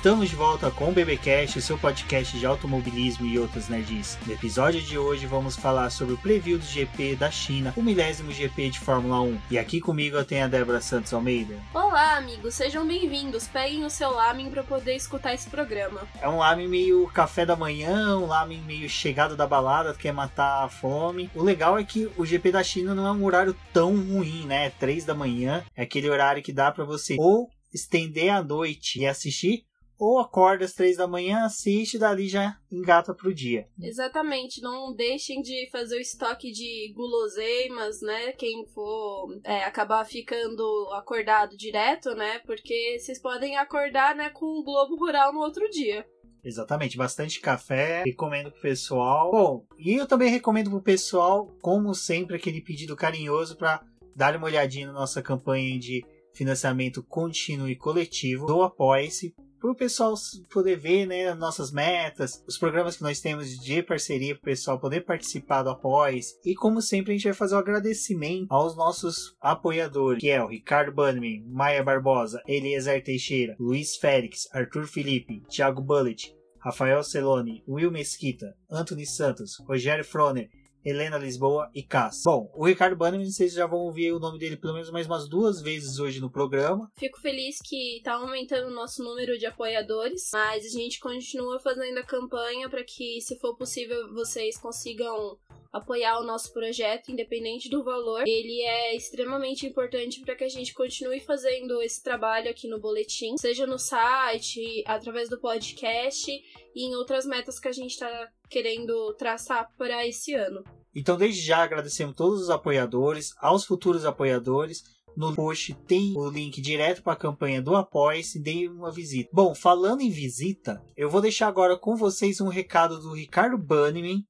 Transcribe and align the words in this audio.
Estamos 0.00 0.30
de 0.30 0.34
volta 0.34 0.70
com 0.70 0.88
o 0.88 0.92
BBcast, 0.92 1.58
o 1.58 1.60
seu 1.60 1.76
podcast 1.76 2.38
de 2.38 2.46
automobilismo 2.46 3.26
e 3.26 3.38
outras 3.38 3.68
nerds. 3.68 4.16
No 4.26 4.32
episódio 4.32 4.80
de 4.80 4.96
hoje 4.96 5.26
vamos 5.26 5.56
falar 5.56 5.90
sobre 5.90 6.14
o 6.14 6.16
preview 6.16 6.56
do 6.56 6.64
GP 6.64 7.16
da 7.16 7.30
China, 7.30 7.74
o 7.76 7.82
milésimo 7.82 8.32
GP 8.32 8.70
de 8.70 8.80
Fórmula 8.80 9.20
1. 9.20 9.38
E 9.50 9.58
aqui 9.58 9.78
comigo 9.78 10.16
eu 10.16 10.24
tenho 10.24 10.46
a 10.46 10.48
Débora 10.48 10.80
Santos 10.80 11.12
Almeida. 11.12 11.54
Olá, 11.74 12.16
amigos, 12.16 12.54
sejam 12.54 12.86
bem-vindos. 12.86 13.46
Peguem 13.46 13.84
o 13.84 13.90
seu 13.90 14.10
lamen 14.10 14.50
para 14.50 14.62
poder 14.62 14.94
escutar 14.94 15.34
esse 15.34 15.50
programa. 15.50 16.08
É 16.18 16.26
um 16.26 16.38
lamen 16.38 16.66
meio 16.66 17.06
café 17.08 17.44
da 17.44 17.54
manhã, 17.54 18.16
um 18.16 18.24
lamen 18.24 18.62
meio 18.62 18.88
chegado 18.88 19.36
da 19.36 19.46
balada, 19.46 19.92
quer 19.92 20.12
matar 20.12 20.64
a 20.64 20.68
fome. 20.70 21.30
O 21.34 21.42
legal 21.42 21.78
é 21.78 21.84
que 21.84 22.10
o 22.16 22.24
GP 22.24 22.52
da 22.52 22.62
China 22.62 22.94
não 22.94 23.06
é 23.06 23.12
um 23.12 23.22
horário 23.22 23.54
tão 23.70 23.94
ruim, 23.96 24.46
né? 24.46 24.70
Três 24.70 25.04
da 25.04 25.14
manhã 25.14 25.62
é 25.76 25.82
aquele 25.82 26.08
horário 26.08 26.42
que 26.42 26.54
dá 26.54 26.72
para 26.72 26.86
você 26.86 27.16
ou 27.18 27.50
estender 27.72 28.30
a 28.30 28.42
noite 28.42 29.00
e 29.00 29.06
assistir, 29.06 29.64
ou 30.00 30.18
acorda 30.18 30.64
às 30.64 30.72
três 30.72 30.96
da 30.96 31.06
manhã, 31.06 31.44
assiste 31.44 31.94
e 31.94 31.98
dali 31.98 32.26
já 32.26 32.56
engata 32.72 33.14
pro 33.14 33.34
dia. 33.34 33.68
Exatamente, 33.78 34.62
não 34.62 34.94
deixem 34.94 35.42
de 35.42 35.68
fazer 35.70 35.96
o 35.96 36.00
estoque 36.00 36.50
de 36.50 36.90
guloseimas, 36.96 38.00
né? 38.00 38.32
Quem 38.32 38.66
for 38.68 39.38
é, 39.44 39.62
acabar 39.64 40.06
ficando 40.06 40.88
acordado 40.94 41.54
direto, 41.54 42.14
né? 42.14 42.38
Porque 42.46 42.98
vocês 42.98 43.20
podem 43.20 43.58
acordar 43.58 44.16
né, 44.16 44.30
com 44.30 44.46
o 44.46 44.64
Globo 44.64 44.96
Rural 44.96 45.34
no 45.34 45.40
outro 45.40 45.68
dia. 45.68 46.06
Exatamente, 46.42 46.96
bastante 46.96 47.38
café, 47.38 48.02
recomendo 48.02 48.50
pro 48.50 48.62
pessoal. 48.62 49.30
Bom, 49.30 49.66
e 49.78 49.96
eu 49.96 50.06
também 50.06 50.30
recomendo 50.30 50.70
pro 50.70 50.80
pessoal, 50.80 51.46
como 51.60 51.94
sempre, 51.94 52.36
aquele 52.36 52.62
pedido 52.62 52.96
carinhoso 52.96 53.54
para 53.54 53.84
dar 54.16 54.34
uma 54.34 54.46
olhadinha 54.46 54.86
na 54.86 54.94
nossa 54.94 55.20
campanha 55.20 55.78
de 55.78 56.02
financiamento 56.32 57.02
contínuo 57.02 57.68
e 57.68 57.76
coletivo 57.76 58.46
do 58.46 58.62
Apoia-se 58.62 59.34
para 59.60 59.70
o 59.70 59.74
pessoal 59.74 60.14
poder 60.50 60.76
ver 60.76 61.06
né, 61.06 61.34
nossas 61.34 61.70
metas, 61.70 62.42
os 62.48 62.56
programas 62.56 62.96
que 62.96 63.02
nós 63.02 63.20
temos 63.20 63.58
de 63.58 63.82
parceria 63.82 64.34
para 64.34 64.40
o 64.40 64.44
pessoal 64.44 64.80
poder 64.80 65.02
participar 65.02 65.62
do 65.62 65.70
Apoies. 65.70 66.34
E 66.44 66.54
como 66.54 66.80
sempre, 66.80 67.12
a 67.12 67.14
gente 67.14 67.24
vai 67.24 67.34
fazer 67.34 67.54
um 67.54 67.58
agradecimento 67.58 68.46
aos 68.50 68.74
nossos 68.76 69.36
apoiadores, 69.40 70.20
que 70.20 70.30
é 70.30 70.42
o 70.42 70.48
Ricardo 70.48 70.92
Bannerman, 70.92 71.44
Maia 71.46 71.84
Barbosa, 71.84 72.42
Eliezer 72.48 73.04
Teixeira, 73.04 73.54
Luiz 73.60 73.96
Félix, 73.96 74.48
Arthur 74.52 74.86
Felipe, 74.86 75.42
Thiago 75.48 75.82
Bullet, 75.82 76.34
Rafael 76.58 77.02
Celone, 77.02 77.62
Will 77.68 77.90
Mesquita, 77.90 78.54
Anthony 78.70 79.06
Santos, 79.06 79.56
Rogério 79.66 80.04
Froner, 80.04 80.48
Helena 80.84 81.18
Lisboa 81.18 81.70
e 81.74 81.82
Cass. 81.82 82.22
Bom, 82.24 82.50
o 82.54 82.66
Ricardo 82.66 82.96
Bannerman, 82.96 83.30
vocês 83.30 83.52
já 83.52 83.66
vão 83.66 83.80
ouvir 83.80 84.12
o 84.12 84.18
nome 84.18 84.38
dele 84.38 84.56
pelo 84.56 84.74
menos 84.74 84.90
mais 84.90 85.06
umas 85.06 85.28
duas 85.28 85.60
vezes 85.60 85.98
hoje 85.98 86.20
no 86.20 86.30
programa. 86.30 86.90
Fico 86.96 87.20
feliz 87.20 87.58
que 87.62 88.00
tá 88.02 88.14
aumentando 88.14 88.68
o 88.68 88.74
nosso 88.74 89.02
número 89.02 89.38
de 89.38 89.46
apoiadores, 89.46 90.30
mas 90.32 90.64
a 90.64 90.68
gente 90.68 90.98
continua 90.98 91.60
fazendo 91.60 91.98
a 91.98 92.04
campanha 92.04 92.68
para 92.68 92.84
que, 92.84 93.20
se 93.20 93.38
for 93.38 93.56
possível, 93.56 94.12
vocês 94.14 94.58
consigam 94.58 95.38
apoiar 95.72 96.18
o 96.20 96.24
nosso 96.24 96.52
projeto, 96.52 97.10
independente 97.10 97.68
do 97.68 97.84
valor. 97.84 98.22
Ele 98.26 98.62
é 98.62 98.96
extremamente 98.96 99.66
importante 99.66 100.20
para 100.20 100.34
que 100.34 100.44
a 100.44 100.48
gente 100.48 100.74
continue 100.74 101.20
fazendo 101.20 101.80
esse 101.80 102.02
trabalho 102.02 102.50
aqui 102.50 102.68
no 102.68 102.80
boletim, 102.80 103.36
seja 103.36 103.66
no 103.66 103.78
site, 103.78 104.82
através 104.86 105.28
do 105.28 105.40
podcast 105.40 106.30
e 106.74 106.86
em 106.86 106.94
outras 106.94 107.24
metas 107.24 107.58
que 107.58 107.68
a 107.68 107.72
gente 107.72 107.92
está 107.92 108.28
querendo 108.48 109.14
traçar 109.14 109.70
para 109.76 110.06
esse 110.06 110.34
ano. 110.34 110.64
Então, 110.94 111.16
desde 111.16 111.40
já 111.40 111.58
agradecemos 111.62 112.16
todos 112.16 112.42
os 112.42 112.50
apoiadores, 112.50 113.32
aos 113.38 113.64
futuros 113.64 114.04
apoiadores. 114.04 114.82
No 115.16 115.34
post 115.34 115.74
tem 115.86 116.14
o 116.16 116.30
link 116.30 116.60
direto 116.60 117.02
para 117.02 117.12
a 117.12 117.16
campanha 117.16 117.60
do 117.60 117.74
Apoia-se, 117.74 118.40
dê 118.40 118.68
uma 118.68 118.92
visita. 118.92 119.28
Bom, 119.32 119.54
falando 119.54 120.02
em 120.02 120.10
visita, 120.10 120.82
eu 120.96 121.10
vou 121.10 121.20
deixar 121.20 121.48
agora 121.48 121.76
com 121.76 121.96
vocês 121.96 122.40
um 122.40 122.48
recado 122.48 123.00
do 123.00 123.12
Ricardo 123.12 123.58
Bannerman, 123.58 124.24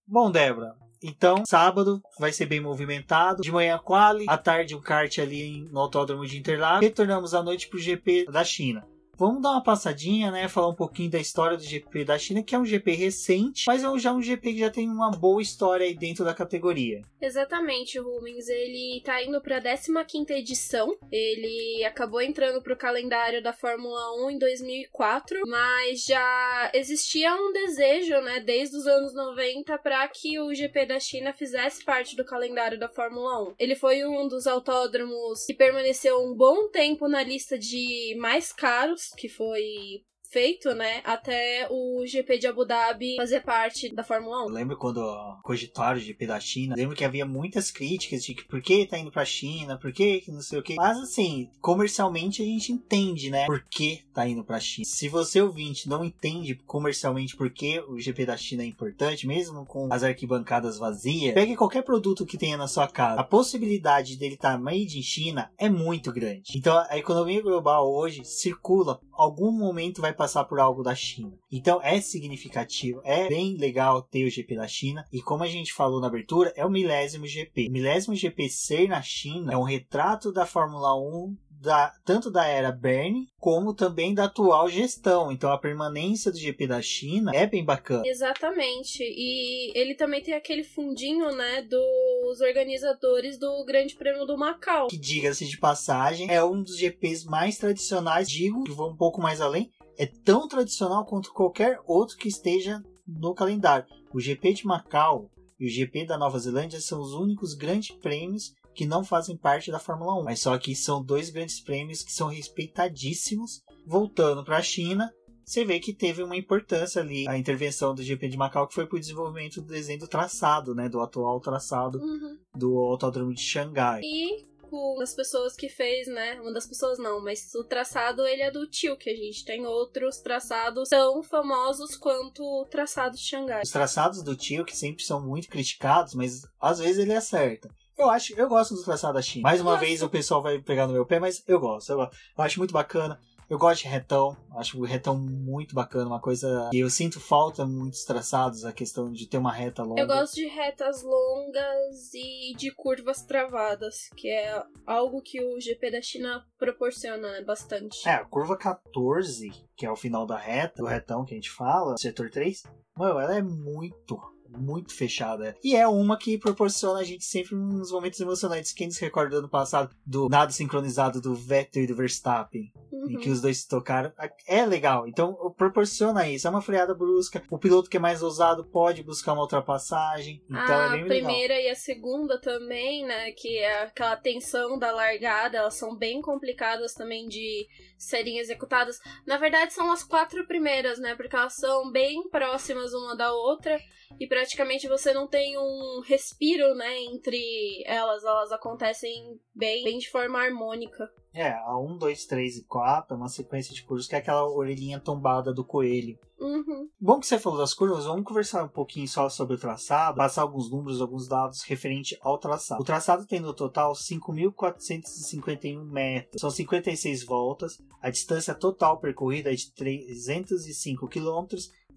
Bom, 0.05 0.31
Débora, 0.31 0.75
então, 1.03 1.43
sábado 1.45 2.01
vai 2.17 2.31
ser 2.31 2.45
bem 2.45 2.61
movimentado. 2.61 3.41
De 3.41 3.51
manhã, 3.51 3.77
quali. 3.77 4.25
À 4.27 4.37
tarde, 4.37 4.73
um 4.73 4.79
kart 4.79 5.19
ali 5.19 5.67
no 5.69 5.79
Autódromo 5.79 6.25
de 6.25 6.37
Interlagos. 6.37 6.81
Retornamos 6.81 7.33
à 7.33 7.43
noite 7.43 7.67
para 7.67 7.77
o 7.77 7.81
GP 7.81 8.25
da 8.31 8.43
China. 8.43 8.87
Vamos 9.23 9.41
dar 9.41 9.51
uma 9.51 9.63
passadinha, 9.63 10.29
né? 10.29 10.49
Falar 10.49 10.67
um 10.67 10.75
pouquinho 10.75 11.09
da 11.09 11.17
história 11.17 11.55
do 11.55 11.63
GP 11.63 12.03
da 12.03 12.17
China, 12.17 12.43
que 12.43 12.53
é 12.53 12.59
um 12.59 12.65
GP 12.65 12.91
recente, 12.91 13.63
mas 13.67 13.81
é 13.81 13.97
já 13.97 14.11
um 14.11 14.21
GP 14.21 14.51
que 14.51 14.59
já 14.59 14.69
tem 14.69 14.89
uma 14.89 15.11
boa 15.11 15.41
história 15.41 15.85
aí 15.85 15.95
dentro 15.95 16.25
da 16.25 16.33
categoria. 16.33 17.03
Exatamente, 17.21 17.97
Rubens. 17.97 18.49
Ele 18.49 19.01
tá 19.01 19.23
indo 19.23 19.39
pra 19.39 19.61
15 19.61 20.33
edição. 20.33 20.93
Ele 21.09 21.85
acabou 21.85 22.21
entrando 22.21 22.61
pro 22.61 22.75
calendário 22.75 23.41
da 23.41 23.53
Fórmula 23.53 24.25
1 24.25 24.31
em 24.31 24.37
2004, 24.37 25.43
mas 25.47 26.03
já 26.03 26.69
existia 26.73 27.33
um 27.33 27.53
desejo, 27.53 28.19
né, 28.19 28.41
desde 28.41 28.75
os 28.75 28.85
anos 28.85 29.13
90 29.13 29.77
para 29.77 30.05
que 30.09 30.37
o 30.37 30.53
GP 30.53 30.85
da 30.85 30.99
China 30.99 31.31
fizesse 31.31 31.85
parte 31.85 32.17
do 32.17 32.25
calendário 32.25 32.77
da 32.77 32.89
Fórmula 32.89 33.51
1. 33.51 33.55
Ele 33.57 33.75
foi 33.75 34.03
um 34.03 34.27
dos 34.27 34.45
autódromos 34.47 35.45
que 35.45 35.53
permaneceu 35.53 36.19
um 36.19 36.35
bom 36.35 36.67
tempo 36.67 37.07
na 37.07 37.23
lista 37.23 37.57
de 37.57 38.17
mais 38.19 38.51
caros 38.51 39.12
que 39.15 39.29
foi 39.29 40.05
feito, 40.33 40.73
né, 40.73 41.01
até 41.03 41.67
o 41.69 42.03
GP 42.07 42.39
de 42.39 42.47
Abu 42.47 42.65
Dhabi 42.65 43.15
fazer 43.17 43.41
parte 43.41 43.93
da 43.93 44.03
Fórmula 44.03 44.43
1. 44.45 44.47
Eu 44.47 44.49
lembro 44.49 44.75
quando 44.75 44.99
cogitaram 45.43 45.99
o 45.99 46.01
GP 46.01 46.25
da 46.25 46.39
China, 46.39 46.75
lembro 46.75 46.95
que 46.95 47.05
havia 47.05 47.23
muitas 47.23 47.69
críticas 47.69 48.23
de 48.23 48.33
que 48.33 48.43
por 48.43 48.59
que 48.59 48.87
tá 48.87 48.97
indo 48.97 49.11
pra 49.11 49.23
China, 49.23 49.77
por 49.77 49.93
que 49.93 50.23
não 50.29 50.41
sei 50.41 50.57
o 50.57 50.63
que. 50.63 50.73
Mas 50.73 50.97
assim, 50.97 51.51
comercialmente 51.61 52.41
a 52.41 52.45
gente 52.45 52.71
entende, 52.71 53.29
né, 53.29 53.45
por 53.45 53.63
que 53.69 54.03
tá 54.11 54.27
indo 54.27 54.43
pra 54.43 54.59
China. 54.59 54.85
Se 54.87 55.07
você 55.07 55.39
ouvinte 55.39 55.87
não 55.87 56.03
entende 56.03 56.55
comercialmente 56.65 57.37
por 57.37 57.51
que 57.51 57.79
o 57.81 57.99
GP 57.99 58.25
da 58.25 58.35
China 58.35 58.63
é 58.63 58.65
importante, 58.65 59.27
mesmo 59.27 59.63
com 59.67 59.87
as 59.93 60.01
arquibancadas 60.01 60.79
vazias, 60.79 61.35
pegue 61.35 61.55
qualquer 61.55 61.83
produto 61.83 62.25
que 62.25 62.39
tenha 62.39 62.57
na 62.57 62.67
sua 62.67 62.87
casa. 62.87 63.21
A 63.21 63.23
possibilidade 63.23 64.17
dele 64.17 64.33
estar 64.33 64.53
tá 64.53 64.57
made 64.57 64.97
in 64.97 65.03
China 65.03 65.51
é 65.59 65.69
muito 65.69 66.11
grande. 66.11 66.53
Então 66.55 66.75
a 66.89 66.97
economia 66.97 67.39
global 67.39 67.93
hoje 67.93 68.25
circula, 68.25 68.99
algum 69.11 69.51
momento 69.51 70.01
vai 70.01 70.11
passar 70.11 70.22
por 70.45 70.59
algo 70.59 70.83
da 70.83 70.95
China. 70.95 71.33
Então 71.51 71.81
é 71.81 71.99
significativo, 71.99 73.01
é 73.03 73.27
bem 73.27 73.55
legal 73.57 74.01
ter 74.01 74.25
o 74.25 74.29
GP 74.29 74.55
da 74.55 74.67
China. 74.67 75.05
E 75.11 75.21
como 75.21 75.43
a 75.43 75.47
gente 75.47 75.73
falou 75.73 75.99
na 75.99 76.07
abertura, 76.07 76.53
é 76.55 76.65
o 76.65 76.69
milésimo 76.69 77.27
GP. 77.27 77.67
O 77.67 77.71
milésimo 77.71 78.15
GP 78.15 78.49
ser 78.49 78.87
na 78.87 79.01
China 79.01 79.53
é 79.53 79.57
um 79.57 79.63
retrato 79.63 80.31
da 80.31 80.45
Fórmula 80.45 80.95
1 80.95 81.35
da, 81.63 81.93
tanto 82.03 82.29
da 82.29 82.45
era 82.45 82.71
Bernie 82.71 83.29
como 83.39 83.73
também 83.73 84.13
da 84.13 84.25
atual 84.25 84.69
gestão. 84.69 85.31
Então 85.31 85.49
a 85.51 85.57
permanência 85.57 86.31
do 86.31 86.37
GP 86.37 86.67
da 86.67 86.81
China 86.81 87.31
é 87.33 87.47
bem 87.47 87.63
bacana. 87.63 88.03
Exatamente. 88.05 89.01
E 89.01 89.71
ele 89.73 89.95
também 89.95 90.21
tem 90.21 90.33
aquele 90.33 90.63
fundinho, 90.63 91.31
né, 91.31 91.61
dos 91.61 92.41
organizadores 92.41 93.37
do 93.37 93.63
Grande 93.65 93.95
Prêmio 93.95 94.25
do 94.25 94.37
Macau. 94.37 94.87
Que 94.87 94.97
diga-se 94.97 95.45
de 95.45 95.57
passagem, 95.57 96.29
é 96.29 96.43
um 96.43 96.61
dos 96.61 96.77
GPs 96.77 97.25
mais 97.25 97.57
tradicionais, 97.57 98.29
digo, 98.29 98.65
que 98.65 98.71
vou 98.71 98.89
um 98.89 98.97
pouco 98.97 99.21
mais 99.21 99.39
além, 99.39 99.71
é 99.97 100.05
tão 100.05 100.47
tradicional 100.47 101.05
quanto 101.05 101.31
qualquer 101.33 101.79
outro 101.85 102.17
que 102.17 102.27
esteja 102.27 102.81
no 103.07 103.33
calendário. 103.33 103.85
O 104.13 104.19
GP 104.19 104.53
de 104.53 104.65
Macau 104.65 105.29
e 105.59 105.65
o 105.65 105.69
GP 105.69 106.05
da 106.05 106.17
Nova 106.17 106.39
Zelândia 106.39 106.79
são 106.81 106.99
os 107.01 107.13
únicos 107.13 107.53
grandes 107.53 107.95
prêmios 107.97 108.53
que 108.75 108.85
não 108.87 109.03
fazem 109.03 109.37
parte 109.37 109.71
da 109.71 109.77
Fórmula 109.79 110.19
1. 110.21 110.23
Mas 110.23 110.39
só 110.39 110.57
que 110.57 110.75
são 110.75 111.03
dois 111.03 111.29
grandes 111.29 111.59
prêmios 111.61 112.01
que 112.01 112.11
são 112.11 112.27
respeitadíssimos. 112.27 113.61
Voltando 113.85 114.43
para 114.43 114.57
a 114.57 114.61
China, 114.61 115.11
você 115.45 115.65
vê 115.65 115.79
que 115.79 115.93
teve 115.93 116.23
uma 116.23 116.35
importância 116.37 117.01
ali 117.01 117.27
a 117.27 117.37
intervenção 117.37 117.93
do 117.93 118.01
GP 118.01 118.29
de 118.29 118.37
Macau, 118.37 118.67
que 118.67 118.73
foi 118.73 118.87
para 118.87 118.95
o 118.95 118.99
desenvolvimento 118.99 119.61
do 119.61 119.67
desenho 119.67 119.99
do 119.99 120.07
traçado, 120.07 120.73
né? 120.73 120.87
Do 120.89 121.01
atual 121.01 121.39
traçado 121.39 121.99
Uhum. 121.99 122.37
do 122.55 122.77
Autódromo 122.79 123.33
de 123.33 123.41
Xangai. 123.41 124.01
E 124.03 124.45
uma 124.75 124.99
das 124.99 125.13
pessoas 125.13 125.55
que 125.55 125.69
fez, 125.69 126.07
né? 126.07 126.39
Uma 126.41 126.53
das 126.53 126.65
pessoas 126.65 126.97
não, 126.97 127.21
mas 127.23 127.53
o 127.55 127.63
traçado 127.63 128.25
ele 128.25 128.41
é 128.41 128.51
do 128.51 128.67
tio, 128.67 128.97
que 128.97 129.09
a 129.09 129.15
gente 129.15 129.45
tem 129.45 129.65
outros 129.65 130.19
traçados 130.19 130.89
tão 130.89 131.21
famosos 131.23 131.95
quanto 131.95 132.43
o 132.43 132.65
traçado 132.65 133.15
de 133.15 133.21
Xangai. 133.21 133.61
Os 133.63 133.71
traçados 133.71 134.21
do 134.23 134.35
tio, 134.35 134.65
que 134.65 134.75
sempre 134.75 135.03
são 135.03 135.21
muito 135.21 135.47
criticados, 135.47 136.13
mas 136.13 136.47
às 136.59 136.79
vezes 136.79 136.97
ele 136.97 137.13
acerta. 137.13 137.69
Eu 137.97 138.09
acho, 138.09 138.33
eu 138.35 138.49
gosto 138.49 138.73
dos 138.73 138.83
traçados 138.83 139.15
da 139.15 139.21
China. 139.21 139.43
Mais 139.43 139.61
uma 139.61 139.73
Nossa. 139.73 139.85
vez 139.85 140.01
o 140.01 140.09
pessoal 140.09 140.41
vai 140.41 140.59
pegar 140.59 140.87
no 140.87 140.93
meu 140.93 141.05
pé, 141.05 141.19
mas 141.19 141.43
eu 141.47 141.59
gosto, 141.59 141.91
eu 141.91 141.97
gosto. 141.97 142.17
Eu 142.37 142.43
acho 142.43 142.59
muito 142.59 142.73
bacana. 142.73 143.19
Eu 143.53 143.59
gosto 143.59 143.83
de 143.83 143.87
retão, 143.87 144.35
acho 144.55 144.79
o 144.79 144.83
retão 144.83 145.15
muito 145.15 145.75
bacana, 145.75 146.07
uma 146.07 146.19
coisa 146.19 146.69
que 146.71 146.79
eu 146.79 146.89
sinto 146.89 147.19
falta 147.19 147.67
muitos 147.67 148.03
traçados, 148.03 148.65
a 148.65 148.73
questão 148.73 149.11
de 149.11 149.27
ter 149.27 149.37
uma 149.37 149.53
reta 149.53 149.83
longa. 149.83 150.01
Eu 150.01 150.07
gosto 150.07 150.33
de 150.33 150.47
retas 150.47 151.03
longas 151.03 152.11
e 152.15 152.55
de 152.55 152.71
curvas 152.71 153.23
travadas, 153.23 154.09
que 154.17 154.27
é 154.27 154.59
algo 154.87 155.21
que 155.21 155.39
o 155.39 155.61
GP 155.61 155.91
da 155.91 156.01
China 156.01 156.43
proporciona 156.57 157.31
né, 157.31 157.43
bastante. 157.43 158.09
É, 158.09 158.13
a 158.13 158.25
curva 158.25 158.57
14, 158.57 159.51
que 159.77 159.85
é 159.85 159.91
o 159.91 159.95
final 159.95 160.25
da 160.25 160.35
reta, 160.35 160.81
do 160.81 160.87
retão 160.87 161.23
que 161.23 161.35
a 161.35 161.37
gente 161.37 161.51
fala, 161.51 161.95
setor 161.95 162.31
3, 162.31 162.63
mano, 162.97 163.19
ela 163.19 163.37
é 163.37 163.41
muito, 163.43 164.19
muito 164.49 164.93
fechada. 164.93 165.55
E 165.63 165.75
é 165.75 165.87
uma 165.87 166.17
que 166.17 166.37
proporciona 166.37 166.99
a 166.99 167.03
gente 167.03 167.25
sempre 167.25 167.55
uns 167.55 167.91
momentos 167.91 168.19
emocionantes. 168.19 168.71
Quem 168.73 168.89
se 168.91 169.01
recorda 169.01 169.31
do 169.31 169.37
ano 169.39 169.49
passado 169.49 169.95
do 170.05 170.29
nado 170.29 170.53
sincronizado 170.53 171.19
do 171.21 171.33
Vettel 171.33 171.83
e 171.83 171.87
do 171.87 171.95
Verstappen, 171.95 172.71
em 172.91 173.15
Uhum. 173.15 173.19
que 173.19 173.29
os 173.29 173.41
dois 173.41 173.57
se 173.59 173.67
tocaram, 173.67 174.11
é 174.47 174.65
legal. 174.65 175.07
Então 175.07 175.33
proporciona 175.57 176.27
isso. 176.29 176.47
É 176.47 176.49
uma 176.49 176.61
freada 176.61 176.93
brusca. 176.93 177.41
O 177.49 177.57
piloto 177.57 177.89
que 177.89 177.97
é 177.97 177.99
mais 177.99 178.21
ousado 178.23 178.63
pode 178.63 179.03
buscar 179.03 179.33
uma 179.33 179.41
ultrapassagem. 179.41 180.41
Então 180.49 180.79
a 180.79 180.85
é 180.85 180.89
bem 180.91 181.03
legal. 181.03 181.27
primeira 181.29 181.59
e 181.59 181.69
a 181.69 181.75
segunda 181.75 182.39
também, 182.39 183.05
né? 183.05 183.31
Que 183.31 183.57
é 183.57 183.83
aquela 183.83 184.15
tensão 184.15 184.77
da 184.77 184.91
largada, 184.91 185.57
elas 185.57 185.75
são 185.75 185.95
bem 185.97 186.21
complicadas 186.21 186.93
também 186.93 187.27
de 187.27 187.67
serem 187.97 188.37
executadas. 188.37 188.99
Na 189.25 189.37
verdade, 189.37 189.73
são 189.73 189.91
as 189.91 190.03
quatro 190.03 190.45
primeiras, 190.47 190.99
né? 190.99 191.15
Porque 191.15 191.35
elas 191.35 191.55
são 191.55 191.91
bem 191.91 192.29
próximas 192.29 192.93
uma 192.93 193.15
da 193.15 193.31
outra 193.33 193.79
e 194.19 194.27
praticamente 194.43 194.89
você 194.89 195.13
não 195.13 195.25
tem 195.25 195.57
um 195.57 196.01
respiro, 196.05 196.75
né? 196.75 197.01
Entre 197.03 197.81
elas, 197.85 198.25
elas 198.25 198.51
acontecem 198.51 199.39
bem, 199.55 199.85
bem 199.85 199.97
de 199.97 200.09
forma 200.09 200.37
harmônica. 200.37 201.09
É, 201.33 201.51
a 201.51 201.79
1, 201.79 201.97
2, 201.97 202.25
3 202.25 202.57
e 202.57 202.65
4 202.65 203.15
é 203.15 203.17
uma 203.17 203.29
sequência 203.29 203.73
de 203.73 203.83
curvas 203.83 204.05
que 204.05 204.15
é 204.15 204.17
aquela 204.19 204.47
orelhinha 204.47 204.99
tombada 204.99 205.53
do 205.53 205.63
coelho. 205.63 206.19
Uhum. 206.39 206.89
Bom 206.99 207.19
que 207.19 207.25
você 207.25 207.39
falou 207.39 207.57
das 207.57 207.73
curvas, 207.73 208.05
vamos 208.05 208.25
conversar 208.25 208.65
um 208.65 208.67
pouquinho 208.67 209.07
só 209.07 209.29
sobre 209.29 209.55
o 209.55 209.57
traçado, 209.57 210.17
passar 210.17 210.41
alguns 210.41 210.69
números, 210.69 210.99
alguns 211.01 211.27
dados 211.27 211.61
referente 211.63 212.17
ao 212.21 212.37
traçado. 212.37 212.81
O 212.81 212.85
traçado 212.85 213.25
tem 213.25 213.39
no 213.39 213.53
total 213.53 213.93
5.451 213.93 215.85
metros, 215.85 216.41
são 216.41 216.51
56 216.51 217.23
voltas, 217.23 217.81
a 218.01 218.09
distância 218.09 218.53
total 218.53 218.99
percorrida 218.99 219.53
é 219.53 219.55
de 219.55 219.71
305 219.71 221.07
km 221.07 221.47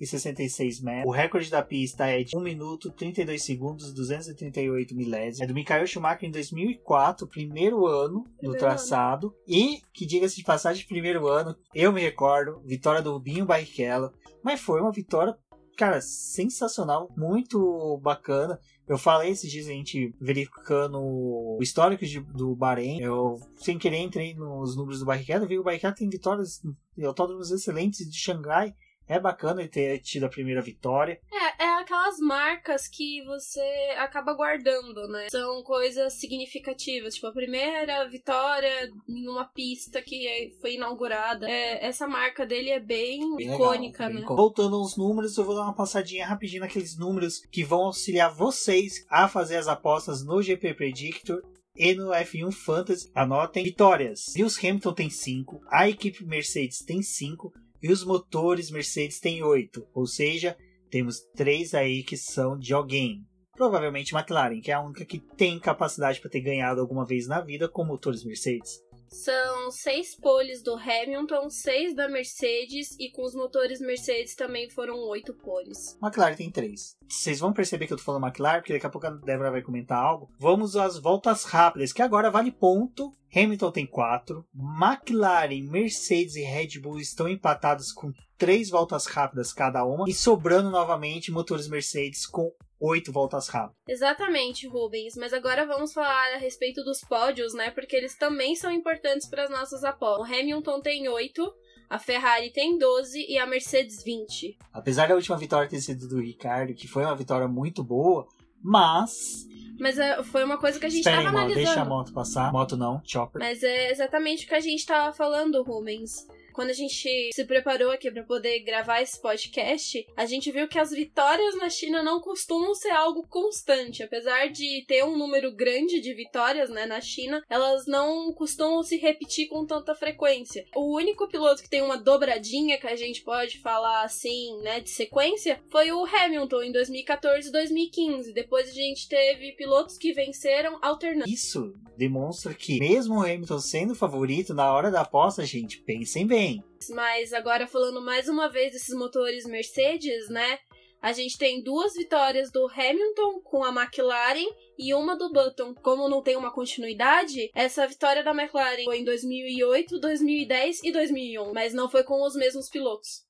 e 0.00 0.06
66 0.06 0.80
metros. 0.80 1.06
O 1.06 1.10
recorde 1.10 1.50
da 1.50 1.62
pista 1.62 2.06
é 2.06 2.22
de 2.22 2.36
1 2.36 2.40
minuto 2.40 2.90
32 2.90 3.42
segundos 3.42 3.92
238 3.92 4.94
milésimos. 4.94 5.40
É 5.40 5.46
do 5.46 5.54
Michael 5.54 5.86
Schumacher 5.86 6.28
em 6.28 6.32
2004, 6.32 7.26
primeiro 7.26 7.86
ano 7.86 8.20
do 8.24 8.30
Primeiro 8.38 8.58
traçado. 8.58 9.34
E, 9.46 9.80
que 9.92 10.04
diga-se 10.06 10.36
de 10.36 10.44
passagem, 10.44 10.86
primeiro 10.86 11.26
ano, 11.28 11.56
eu 11.74 11.92
me 11.92 12.00
recordo, 12.00 12.60
vitória 12.64 13.00
do 13.02 13.12
Rubinho 13.12 13.46
Barrichello. 13.46 14.12
Mas 14.42 14.60
foi 14.60 14.80
uma 14.80 14.92
vitória, 14.92 15.36
cara, 15.76 16.00
sensacional, 16.00 17.08
muito 17.16 17.98
bacana. 18.02 18.58
Eu 18.88 18.96
falei 18.96 19.30
esses 19.30 19.50
dias 19.50 19.66
a 19.66 19.72
gente 19.72 20.14
verificando 20.20 20.98
o 21.00 21.58
histórico 21.60 22.06
de- 22.06 22.20
do 22.20 22.54
Bahrein. 22.54 23.00
Eu, 23.00 23.34
sem 23.56 23.76
querer, 23.76 23.98
entrei 23.98 24.32
nos 24.34 24.76
números 24.76 25.00
do 25.00 25.06
Barrichello. 25.06 25.42
Vi 25.46 25.54
que 25.54 25.60
o 25.60 25.64
Barrichello 25.64 25.94
tem 25.96 26.08
vitórias 26.08 26.60
em 26.96 27.04
autódromos 27.04 27.50
excelentes 27.50 28.08
de 28.08 28.16
Xangai. 28.16 28.72
É 29.08 29.20
bacana 29.20 29.60
ele 29.60 29.68
ter 29.68 29.98
tido 30.00 30.26
a 30.26 30.28
primeira 30.28 30.60
vitória. 30.60 31.20
É, 31.32 31.64
é 31.64 31.68
aquelas 31.80 32.18
marcas 32.18 32.88
que 32.88 33.24
você 33.24 33.60
acaba 33.98 34.34
guardando, 34.34 35.06
né? 35.08 35.28
São 35.30 35.62
coisas 35.62 36.14
significativas. 36.14 37.14
Tipo, 37.14 37.28
a 37.28 37.32
primeira 37.32 38.08
vitória 38.08 38.90
em 39.08 39.28
uma 39.28 39.44
pista 39.44 40.02
que 40.02 40.26
é- 40.26 40.50
foi 40.60 40.74
inaugurada. 40.74 41.48
É, 41.48 41.84
essa 41.86 42.06
marca 42.08 42.44
dele 42.44 42.70
é 42.70 42.80
bem, 42.80 43.20
Bem 43.36 43.50
legal, 43.50 43.54
icônica, 43.54 44.06
bem 44.06 44.20
né? 44.20 44.26
Voltando 44.26 44.76
aos 44.76 44.96
números, 44.96 45.36
eu 45.36 45.44
vou 45.44 45.54
dar 45.54 45.62
uma 45.62 45.74
passadinha 45.74 46.26
rapidinho 46.26 46.60
naqueles 46.62 46.96
números 46.98 47.40
que 47.50 47.62
vão 47.62 47.82
auxiliar 47.82 48.32
vocês 48.34 49.04
a 49.08 49.28
fazer 49.28 49.56
as 49.56 49.68
apostas 49.68 50.24
no 50.24 50.42
GP 50.42 50.74
Predictor 50.74 51.42
e 51.76 51.94
no 51.94 52.10
F1 52.10 52.50
Fantasy. 52.50 53.10
Anotem 53.14 53.62
vitórias. 53.62 54.32
Lewis 54.36 54.58
Hamilton 54.58 54.92
tem 54.94 55.10
5, 55.10 55.60
a 55.70 55.88
equipe 55.88 56.24
Mercedes 56.24 56.78
tem 56.78 57.02
5 57.02 57.52
e 57.82 57.90
os 57.90 58.04
motores 58.04 58.70
Mercedes 58.70 59.20
tem 59.20 59.42
8. 59.42 59.86
Ou 59.94 60.06
seja, 60.06 60.56
temos 60.90 61.20
três 61.34 61.74
aí 61.74 62.02
que 62.02 62.16
são 62.16 62.58
de 62.58 62.72
alguém. 62.72 63.24
Provavelmente 63.56 64.14
McLaren, 64.14 64.60
que 64.60 64.70
é 64.70 64.74
a 64.74 64.82
única 64.82 65.04
que 65.04 65.18
tem 65.18 65.58
capacidade 65.58 66.20
para 66.20 66.30
ter 66.30 66.40
ganhado 66.40 66.80
alguma 66.80 67.06
vez 67.06 67.26
na 67.26 67.40
vida 67.40 67.68
com 67.68 67.84
motores 67.84 68.24
Mercedes. 68.24 68.86
São 69.08 69.70
seis 69.70 70.16
poles 70.16 70.62
do 70.62 70.74
Hamilton, 70.74 71.48
seis 71.48 71.94
da 71.94 72.08
Mercedes 72.08 72.96
e 72.98 73.10
com 73.10 73.22
os 73.22 73.34
motores 73.34 73.80
Mercedes 73.80 74.34
também 74.34 74.68
foram 74.68 74.98
oito 75.08 75.32
poles. 75.32 75.96
McLaren 76.02 76.34
tem 76.34 76.50
três. 76.50 76.96
Vocês 77.08 77.38
vão 77.38 77.52
perceber 77.52 77.86
que 77.86 77.92
eu 77.92 77.96
tô 77.96 78.02
falando 78.02 78.26
McLaren, 78.26 78.58
porque 78.58 78.72
daqui 78.72 78.86
a 78.86 78.90
pouco 78.90 79.06
a 79.06 79.10
Débora 79.10 79.50
vai 79.50 79.62
comentar 79.62 79.98
algo. 79.98 80.28
Vamos 80.38 80.76
às 80.76 80.98
voltas 80.98 81.44
rápidas, 81.44 81.92
que 81.92 82.02
agora 82.02 82.30
vale 82.30 82.50
ponto. 82.50 83.12
Hamilton 83.34 83.70
tem 83.70 83.86
quatro. 83.86 84.46
McLaren, 84.54 85.62
Mercedes 85.62 86.36
e 86.36 86.42
Red 86.42 86.80
Bull 86.80 86.98
estão 86.98 87.28
empatados 87.28 87.92
com 87.92 88.12
três 88.38 88.70
voltas 88.70 89.06
rápidas 89.06 89.52
cada 89.52 89.84
uma. 89.84 90.08
E 90.08 90.14
sobrando 90.14 90.70
novamente 90.70 91.30
motores 91.30 91.68
Mercedes 91.68 92.26
com 92.26 92.52
oito 92.80 93.12
voltas 93.12 93.48
rápidas. 93.48 93.76
Exatamente, 93.88 94.66
Rubens. 94.66 95.14
Mas 95.16 95.32
agora 95.32 95.66
vamos 95.66 95.92
falar 95.92 96.34
a 96.34 96.38
respeito 96.38 96.82
dos 96.84 97.00
pódios, 97.00 97.54
né? 97.54 97.70
Porque 97.70 97.96
eles 97.96 98.16
também 98.16 98.54
são 98.54 98.70
importantes 98.70 99.28
para 99.28 99.44
as 99.44 99.50
nossas 99.50 99.84
apostas. 99.84 100.28
O 100.28 100.32
Hamilton 100.32 100.80
tem 100.80 101.08
oito, 101.08 101.52
a 101.88 101.98
Ferrari 101.98 102.52
tem 102.52 102.78
12 102.78 103.26
e 103.28 103.38
a 103.38 103.46
Mercedes 103.46 104.02
20. 104.02 104.58
Apesar 104.72 105.08
da 105.08 105.14
última 105.14 105.36
vitória 105.36 105.68
ter 105.68 105.80
sido 105.80 106.08
do 106.08 106.20
Ricardo, 106.20 106.74
que 106.74 106.88
foi 106.88 107.04
uma 107.04 107.16
vitória 107.16 107.48
muito 107.48 107.82
boa, 107.82 108.26
mas. 108.62 109.46
Mas 109.78 109.98
é, 109.98 110.22
foi 110.22 110.44
uma 110.44 110.58
coisa 110.58 110.78
que 110.80 110.86
a 110.86 110.88
gente 110.88 111.00
Espera 111.00 111.18
aí, 111.18 111.24
tava 111.24 111.38
moto, 111.38 111.46
deixa 111.54 111.60
a 111.60 111.72
analisando. 111.72 111.90
moto 111.90 112.12
passar. 112.12 112.52
Moto 112.52 112.76
não, 112.76 113.00
chopper. 113.04 113.40
Mas 113.40 113.62
é 113.62 113.90
exatamente 113.90 114.44
o 114.44 114.48
que 114.48 114.54
a 114.54 114.60
gente 114.60 114.84
tava 114.86 115.12
falando, 115.12 115.62
Rubens. 115.62 116.26
Quando 116.56 116.70
a 116.70 116.72
gente 116.72 117.30
se 117.34 117.44
preparou 117.44 117.90
aqui 117.90 118.10
para 118.10 118.22
poder 118.22 118.60
gravar 118.60 119.02
esse 119.02 119.20
podcast, 119.20 120.06
a 120.16 120.24
gente 120.24 120.50
viu 120.50 120.66
que 120.66 120.78
as 120.78 120.90
vitórias 120.90 121.54
na 121.54 121.68
China 121.68 122.02
não 122.02 122.18
costumam 122.18 122.74
ser 122.74 122.92
algo 122.92 123.26
constante. 123.28 124.02
Apesar 124.02 124.46
de 124.48 124.82
ter 124.88 125.04
um 125.04 125.18
número 125.18 125.54
grande 125.54 126.00
de 126.00 126.14
vitórias 126.14 126.70
né, 126.70 126.86
na 126.86 126.98
China, 126.98 127.44
elas 127.50 127.86
não 127.86 128.32
costumam 128.32 128.82
se 128.82 128.96
repetir 128.96 129.48
com 129.48 129.66
tanta 129.66 129.94
frequência. 129.94 130.64
O 130.74 130.96
único 130.96 131.28
piloto 131.28 131.62
que 131.62 131.68
tem 131.68 131.82
uma 131.82 131.98
dobradinha 131.98 132.80
que 132.80 132.86
a 132.86 132.96
gente 132.96 133.20
pode 133.20 133.60
falar 133.60 134.02
assim, 134.02 134.58
né, 134.62 134.80
de 134.80 134.88
sequência, 134.88 135.60
foi 135.68 135.92
o 135.92 136.06
Hamilton 136.06 136.62
em 136.62 136.72
2014 136.72 137.50
e 137.50 137.52
2015. 137.52 138.32
Depois 138.32 138.70
a 138.70 138.72
gente 138.72 139.06
teve 139.06 139.52
pilotos 139.56 139.98
que 139.98 140.14
venceram 140.14 140.78
alternando. 140.80 141.28
Isso 141.28 141.74
demonstra 141.98 142.54
que, 142.54 142.78
mesmo 142.78 143.16
o 143.16 143.22
Hamilton 143.22 143.58
sendo 143.58 143.94
favorito, 143.94 144.54
na 144.54 144.72
hora 144.72 144.90
da 144.90 145.02
aposta, 145.02 145.44
gente, 145.44 145.82
pensem 145.82 146.26
bem. 146.26 146.45
Mas 146.90 147.32
agora 147.32 147.66
falando 147.66 148.00
mais 148.00 148.28
uma 148.28 148.48
vez 148.48 148.72
desses 148.72 148.94
motores 148.94 149.44
Mercedes, 149.46 150.28
né? 150.28 150.58
A 151.02 151.12
gente 151.12 151.36
tem 151.38 151.62
duas 151.62 151.92
vitórias 151.94 152.50
do 152.50 152.66
Hamilton 152.68 153.40
com 153.44 153.62
a 153.62 153.68
McLaren 153.68 154.46
e 154.78 154.94
uma 154.94 155.16
do 155.16 155.30
Button. 155.30 155.74
Como 155.74 156.08
não 156.08 156.22
tem 156.22 156.36
uma 156.36 156.52
continuidade, 156.52 157.50
essa 157.54 157.86
vitória 157.86 158.24
da 158.24 158.30
McLaren 158.32 158.84
foi 158.84 158.98
em 159.00 159.04
2008, 159.04 160.00
2010 160.00 160.82
e 160.82 160.90
2001, 160.92 161.52
mas 161.52 161.74
não 161.74 161.88
foi 161.88 162.02
com 162.02 162.22
os 162.26 162.34
mesmos 162.34 162.68
pilotos. 162.68 163.24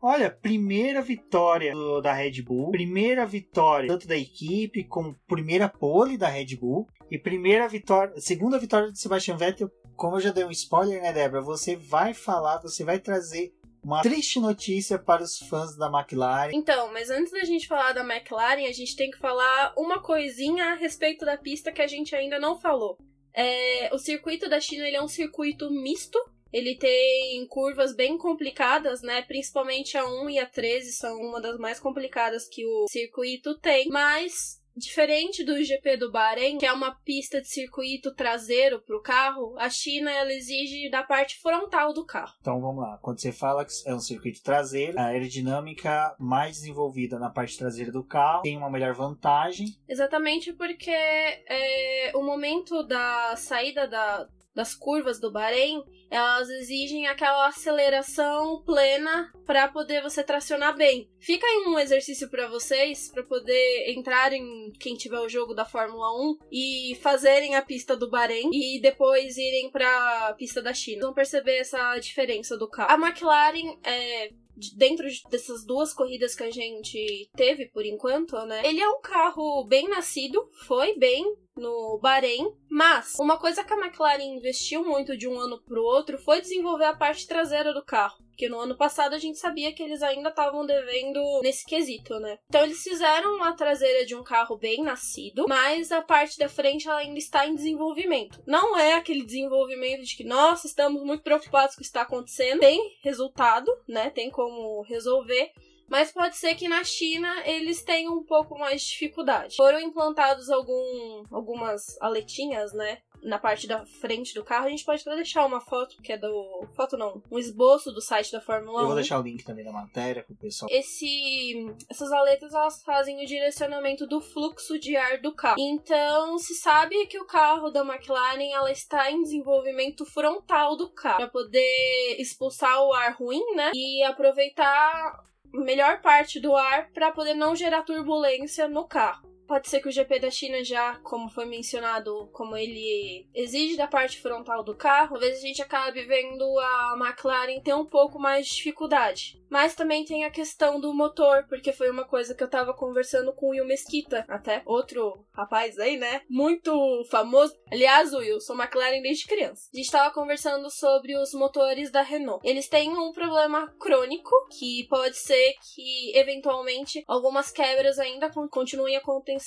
Olha, 0.00 0.30
primeira 0.30 1.02
vitória 1.02 1.72
do- 1.72 2.00
da 2.00 2.12
Red 2.12 2.42
Bull, 2.42 2.70
primeira 2.70 3.26
vitória 3.26 3.88
tanto 3.88 4.06
da 4.06 4.16
equipe 4.16 4.84
como 4.84 5.16
primeira 5.26 5.68
pole 5.68 6.16
da 6.16 6.28
Red 6.28 6.54
Bull 6.56 6.86
e 7.10 7.18
primeira 7.18 7.68
vitória, 7.68 8.12
segunda 8.20 8.58
vitória 8.58 8.92
de 8.92 8.98
Sebastian 8.98 9.36
Vettel. 9.36 9.70
Como 9.96 10.16
eu 10.16 10.20
já 10.20 10.30
dei 10.30 10.44
um 10.44 10.50
spoiler, 10.50 11.02
né, 11.02 11.12
Débora? 11.12 11.42
Você 11.42 11.74
vai 11.74 12.14
falar, 12.14 12.58
você 12.58 12.84
vai 12.84 12.98
trazer 13.00 13.52
uma 13.82 14.02
triste 14.02 14.38
notícia 14.38 14.98
para 14.98 15.22
os 15.22 15.38
fãs 15.38 15.76
da 15.76 15.86
McLaren. 15.86 16.50
Então, 16.52 16.92
mas 16.92 17.10
antes 17.10 17.32
da 17.32 17.44
gente 17.44 17.66
falar 17.66 17.92
da 17.92 18.02
McLaren, 18.02 18.66
a 18.66 18.72
gente 18.72 18.94
tem 18.94 19.10
que 19.10 19.18
falar 19.18 19.72
uma 19.76 20.02
coisinha 20.02 20.72
a 20.72 20.74
respeito 20.74 21.24
da 21.24 21.36
pista 21.36 21.72
que 21.72 21.82
a 21.82 21.86
gente 21.86 22.14
ainda 22.14 22.38
não 22.38 22.58
falou. 22.58 22.98
É, 23.34 23.88
o 23.92 23.98
circuito 23.98 24.48
da 24.48 24.60
China 24.60 24.86
ele 24.86 24.96
é 24.96 25.02
um 25.02 25.08
circuito 25.08 25.70
misto, 25.70 26.18
Ele 26.52 26.76
tem 26.76 27.46
curvas 27.46 27.94
bem 27.94 28.16
complicadas, 28.16 29.02
né? 29.02 29.22
Principalmente 29.22 29.98
a 29.98 30.06
1 30.06 30.30
e 30.30 30.38
a 30.38 30.46
13 30.46 30.92
são 30.92 31.20
uma 31.20 31.40
das 31.40 31.58
mais 31.58 31.78
complicadas 31.78 32.48
que 32.48 32.66
o 32.66 32.86
circuito 32.88 33.58
tem, 33.58 33.88
mas 33.88 34.58
Diferente 34.78 35.44
do 35.44 35.62
GP 35.62 35.96
do 35.96 36.12
Bahrein, 36.12 36.56
que 36.56 36.66
é 36.66 36.72
uma 36.72 36.94
pista 36.94 37.40
de 37.40 37.48
circuito 37.48 38.14
traseiro 38.14 38.80
para 38.80 38.96
o 38.96 39.02
carro, 39.02 39.56
a 39.58 39.68
China 39.68 40.10
ela 40.10 40.32
exige 40.32 40.88
da 40.88 41.02
parte 41.02 41.36
frontal 41.40 41.92
do 41.92 42.06
carro. 42.06 42.34
Então 42.40 42.60
vamos 42.60 42.82
lá. 42.82 42.96
Quando 43.02 43.20
você 43.20 43.32
fala 43.32 43.64
que 43.64 43.72
é 43.86 43.94
um 43.94 43.98
circuito 43.98 44.42
traseiro, 44.42 44.98
a 44.98 45.06
aerodinâmica 45.06 46.14
mais 46.18 46.58
desenvolvida 46.58 47.18
na 47.18 47.28
parte 47.28 47.58
traseira 47.58 47.90
do 47.90 48.04
carro 48.04 48.42
tem 48.42 48.56
uma 48.56 48.70
melhor 48.70 48.94
vantagem. 48.94 49.76
Exatamente 49.88 50.52
porque 50.52 50.90
é, 50.90 52.12
o 52.14 52.22
momento 52.22 52.82
da 52.84 53.34
saída 53.36 53.88
da, 53.88 54.28
das 54.58 54.74
curvas 54.74 55.20
do 55.20 55.30
Bahrein, 55.30 55.84
elas 56.10 56.50
exigem 56.50 57.06
aquela 57.06 57.46
aceleração 57.46 58.60
plena 58.64 59.32
para 59.46 59.68
poder 59.68 60.02
você 60.02 60.24
tracionar 60.24 60.76
bem. 60.76 61.08
Fica 61.20 61.46
aí 61.46 61.64
um 61.68 61.78
exercício 61.78 62.28
para 62.28 62.48
vocês, 62.48 63.08
para 63.08 63.22
poder 63.22 63.92
entrarem, 63.92 64.72
quem 64.80 64.96
tiver 64.96 65.20
o 65.20 65.28
jogo 65.28 65.54
da 65.54 65.64
Fórmula 65.64 66.12
1, 66.12 66.38
e 66.50 66.98
fazerem 67.00 67.54
a 67.54 67.62
pista 67.62 67.96
do 67.96 68.10
Bahrein 68.10 68.50
e 68.52 68.80
depois 68.80 69.36
irem 69.36 69.70
para 69.70 70.26
a 70.26 70.34
pista 70.34 70.60
da 70.60 70.74
China. 70.74 71.02
Vão 71.02 71.14
perceber 71.14 71.58
essa 71.58 71.96
diferença 72.00 72.58
do 72.58 72.68
carro. 72.68 72.90
A 72.90 73.06
McLaren 73.06 73.78
é 73.84 74.30
dentro 74.76 75.06
dessas 75.30 75.64
duas 75.64 75.94
corridas 75.94 76.34
que 76.34 76.42
a 76.42 76.50
gente 76.50 77.30
teve 77.36 77.66
por 77.66 77.86
enquanto, 77.86 78.34
né? 78.44 78.62
Ele 78.64 78.80
é 78.80 78.88
um 78.88 79.00
carro 79.00 79.64
bem 79.64 79.88
nascido, 79.88 80.50
foi 80.66 80.98
bem 80.98 81.24
no 81.58 81.98
Bahrein, 82.00 82.52
mas 82.70 83.14
uma 83.18 83.38
coisa 83.38 83.64
que 83.64 83.72
a 83.72 83.76
McLaren 83.76 84.22
investiu 84.22 84.84
muito 84.84 85.16
de 85.16 85.28
um 85.28 85.38
ano 85.38 85.60
para 85.60 85.80
o 85.80 85.84
outro 85.84 86.18
foi 86.18 86.40
desenvolver 86.40 86.84
a 86.84 86.96
parte 86.96 87.26
traseira 87.26 87.72
do 87.74 87.84
carro. 87.84 88.16
Porque 88.28 88.48
no 88.48 88.60
ano 88.60 88.76
passado 88.76 89.14
a 89.14 89.18
gente 89.18 89.36
sabia 89.36 89.72
que 89.72 89.82
eles 89.82 90.00
ainda 90.00 90.28
estavam 90.28 90.64
devendo 90.64 91.20
nesse 91.42 91.66
quesito, 91.66 92.20
né? 92.20 92.38
Então 92.48 92.62
eles 92.62 92.80
fizeram 92.84 93.34
uma 93.34 93.56
traseira 93.56 94.06
de 94.06 94.14
um 94.14 94.22
carro 94.22 94.56
bem 94.56 94.80
nascido, 94.80 95.46
mas 95.48 95.90
a 95.90 96.00
parte 96.00 96.38
da 96.38 96.48
frente 96.48 96.88
ainda 96.88 97.18
está 97.18 97.48
em 97.48 97.56
desenvolvimento. 97.56 98.40
Não 98.46 98.78
é 98.78 98.92
aquele 98.92 99.24
desenvolvimento 99.24 100.04
de 100.04 100.16
que, 100.16 100.22
nossa, 100.22 100.68
estamos 100.68 101.02
muito 101.02 101.24
preocupados 101.24 101.74
com 101.74 101.80
o 101.80 101.82
que 101.82 101.88
está 101.88 102.02
acontecendo. 102.02 102.60
Tem 102.60 102.96
resultado, 103.02 103.72
né? 103.88 104.10
Tem 104.10 104.30
como 104.30 104.82
resolver. 104.82 105.50
Mas 105.88 106.12
pode 106.12 106.36
ser 106.36 106.54
que 106.54 106.68
na 106.68 106.84
China 106.84 107.42
eles 107.46 107.82
tenham 107.82 108.14
um 108.14 108.24
pouco 108.24 108.58
mais 108.58 108.82
de 108.82 108.88
dificuldade. 108.88 109.56
Foram 109.56 109.80
implantados 109.80 110.50
algum, 110.50 111.24
algumas 111.30 112.00
aletinhas, 112.00 112.72
né? 112.72 112.98
na 113.22 113.38
parte 113.38 113.66
da 113.66 113.84
frente 113.84 114.34
do 114.34 114.44
carro. 114.44 114.66
A 114.66 114.70
gente 114.70 114.84
pode 114.84 115.02
até 115.02 115.14
deixar 115.16 115.44
uma 115.46 115.60
foto, 115.60 115.96
que 116.02 116.12
é 116.12 116.18
do. 116.18 116.66
Foto 116.74 116.96
não, 116.96 117.22
um 117.30 117.38
esboço 117.38 117.92
do 117.92 118.00
site 118.00 118.32
da 118.32 118.40
Fórmula 118.40 118.78
1. 118.78 118.80
Eu 118.80 118.86
vou 118.86 118.94
deixar 118.94 119.18
o 119.18 119.22
link 119.22 119.44
também 119.44 119.64
da 119.64 119.72
matéria 119.72 120.22
pro 120.22 120.36
pessoal. 120.36 120.70
Esse, 120.70 121.66
essas 121.90 122.10
aletas 122.12 122.52
elas 122.52 122.82
fazem 122.82 123.22
o 123.22 123.26
direcionamento 123.26 124.06
do 124.06 124.20
fluxo 124.20 124.78
de 124.78 124.96
ar 124.96 125.20
do 125.20 125.34
carro. 125.34 125.56
Então 125.58 126.38
se 126.38 126.54
sabe 126.54 127.06
que 127.06 127.18
o 127.18 127.26
carro 127.26 127.70
da 127.70 127.84
McLaren 127.84 128.52
ela 128.52 128.70
está 128.70 129.10
em 129.10 129.22
desenvolvimento 129.22 130.04
frontal 130.04 130.76
do 130.76 130.90
carro 130.90 131.18
para 131.18 131.28
poder 131.28 132.16
expulsar 132.18 132.80
o 132.82 132.92
ar 132.92 133.16
ruim, 133.16 133.42
né? 133.54 133.72
E 133.74 134.02
aproveitar 134.04 135.28
melhor 135.52 136.00
parte 136.00 136.40
do 136.40 136.54
ar 136.54 136.90
para 136.90 137.12
poder 137.12 137.34
não 137.34 137.54
gerar 137.54 137.82
turbulência 137.82 138.68
no 138.68 138.86
carro. 138.86 139.28
Pode 139.48 139.66
ser 139.66 139.80
que 139.80 139.88
o 139.88 139.90
GP 139.90 140.20
da 140.20 140.30
China 140.30 140.62
já, 140.62 140.96
como 140.96 141.30
foi 141.30 141.46
mencionado, 141.46 142.28
como 142.34 142.54
ele 142.54 143.26
exige 143.34 143.78
da 143.78 143.86
parte 143.86 144.20
frontal 144.20 144.62
do 144.62 144.76
carro, 144.76 145.12
talvez 145.12 145.38
a 145.38 145.40
gente 145.40 145.62
acabe 145.62 146.04
vendo 146.04 146.44
a 146.58 146.94
McLaren 147.00 147.58
ter 147.62 147.72
um 147.72 147.86
pouco 147.86 148.18
mais 148.18 148.46
de 148.46 148.56
dificuldade. 148.56 149.40
Mas 149.48 149.74
também 149.74 150.04
tem 150.04 150.26
a 150.26 150.30
questão 150.30 150.78
do 150.78 150.92
motor, 150.92 151.46
porque 151.48 151.72
foi 151.72 151.90
uma 151.90 152.04
coisa 152.04 152.34
que 152.34 152.44
eu 152.44 152.50
tava 152.50 152.74
conversando 152.74 153.32
com 153.32 153.46
o 153.46 153.50
Will 153.50 153.64
Mesquita, 153.64 154.22
até 154.28 154.60
outro 154.66 155.24
rapaz 155.32 155.78
aí, 155.78 155.96
né? 155.96 156.20
Muito 156.28 157.02
famoso. 157.10 157.56
Aliás, 157.72 158.12
Will, 158.12 158.24
eu 158.24 158.40
sou 158.42 158.54
McLaren 158.54 159.00
desde 159.00 159.26
criança. 159.26 159.70
A 159.72 159.76
gente 159.78 159.90
tava 159.90 160.12
conversando 160.12 160.68
sobre 160.70 161.16
os 161.16 161.32
motores 161.32 161.90
da 161.90 162.02
Renault. 162.02 162.46
Eles 162.46 162.68
têm 162.68 162.90
um 162.90 163.12
problema 163.12 163.74
crônico, 163.80 164.30
que 164.58 164.86
pode 164.90 165.16
ser 165.16 165.54
que 165.74 166.14
eventualmente 166.14 167.02
algumas 167.08 167.50
quebras 167.50 167.98
ainda 167.98 168.30
continuem 168.50 168.96
acontecendo 168.96 169.37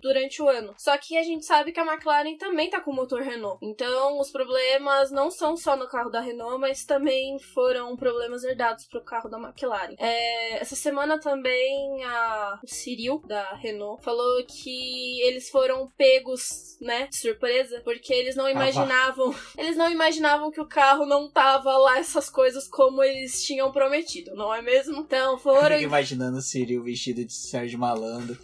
durante 0.00 0.42
o 0.42 0.48
ano. 0.48 0.74
Só 0.76 0.96
que 0.98 1.16
a 1.16 1.22
gente 1.22 1.44
sabe 1.44 1.72
que 1.72 1.80
a 1.80 1.84
McLaren 1.84 2.36
também 2.36 2.70
tá 2.70 2.80
com 2.80 2.90
o 2.90 2.94
motor 2.94 3.22
Renault. 3.22 3.58
Então, 3.62 4.18
os 4.18 4.30
problemas 4.30 5.10
não 5.10 5.30
são 5.30 5.56
só 5.56 5.76
no 5.76 5.88
carro 5.88 6.10
da 6.10 6.20
Renault, 6.20 6.58
mas 6.58 6.84
também 6.84 7.38
foram 7.38 7.96
problemas 7.96 8.44
herdados 8.44 8.86
pro 8.86 9.04
carro 9.04 9.28
da 9.28 9.38
McLaren. 9.38 9.94
É, 9.98 10.60
essa 10.60 10.76
semana 10.76 11.18
também 11.18 12.04
a, 12.04 12.60
o 12.62 12.66
Cyril, 12.66 13.22
da 13.26 13.54
Renault, 13.54 14.02
falou 14.02 14.44
que 14.46 15.20
eles 15.22 15.50
foram 15.50 15.90
pegos, 15.96 16.78
né, 16.80 17.06
de 17.06 17.16
surpresa, 17.16 17.80
porque 17.84 18.12
eles 18.12 18.36
não 18.36 18.48
imaginavam, 18.48 19.32
ah, 19.32 19.38
eles 19.58 19.76
não 19.76 19.90
imaginavam 19.90 20.50
que 20.50 20.60
o 20.60 20.66
carro 20.66 21.06
não 21.06 21.30
tava 21.30 21.76
lá 21.76 21.98
essas 21.98 22.28
coisas 22.30 22.68
como 22.68 23.02
eles 23.02 23.42
tinham 23.44 23.72
prometido, 23.72 24.34
não 24.34 24.52
é 24.54 24.62
mesmo? 24.62 25.00
Então 25.00 25.38
foram... 25.38 25.76
Eu 25.76 25.82
imaginando 25.82 26.38
o 26.38 26.42
Cyril 26.42 26.82
vestido 26.82 27.24
de 27.24 27.32
Sérgio 27.32 27.78
Malandro. 27.78 28.38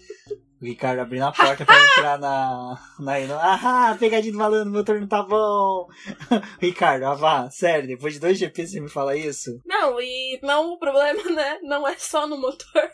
O 0.61 0.65
Ricardo 0.65 1.01
abrindo 1.01 1.25
a 1.25 1.33
porta 1.33 1.65
pra 1.65 1.75
entrar 1.85 2.19
na. 2.19 2.79
na 2.99 3.15
ah, 3.43 3.97
pegadinha 3.99 4.33
do 4.33 4.39
malandro, 4.39 4.71
meu 4.71 4.81
motor 4.81 5.01
não 5.01 5.09
tá 5.09 5.23
bom. 5.23 5.89
Ricardo, 6.61 7.05
ah, 7.05 7.15
vá, 7.15 7.51
sério, 7.51 7.89
depois 7.89 8.15
de 8.15 8.21
dois 8.21 8.39
GPs 8.39 8.71
você 8.71 8.81
me 8.81 8.89
fala 8.89 9.17
isso? 9.17 9.61
Não, 9.65 10.01
e 10.01 10.39
não, 10.43 10.73
o 10.73 10.79
problema, 10.79 11.23
né? 11.31 11.59
Não 11.63 11.87
é 11.87 11.97
só 11.99 12.27
no 12.27 12.39
motor. 12.39 12.91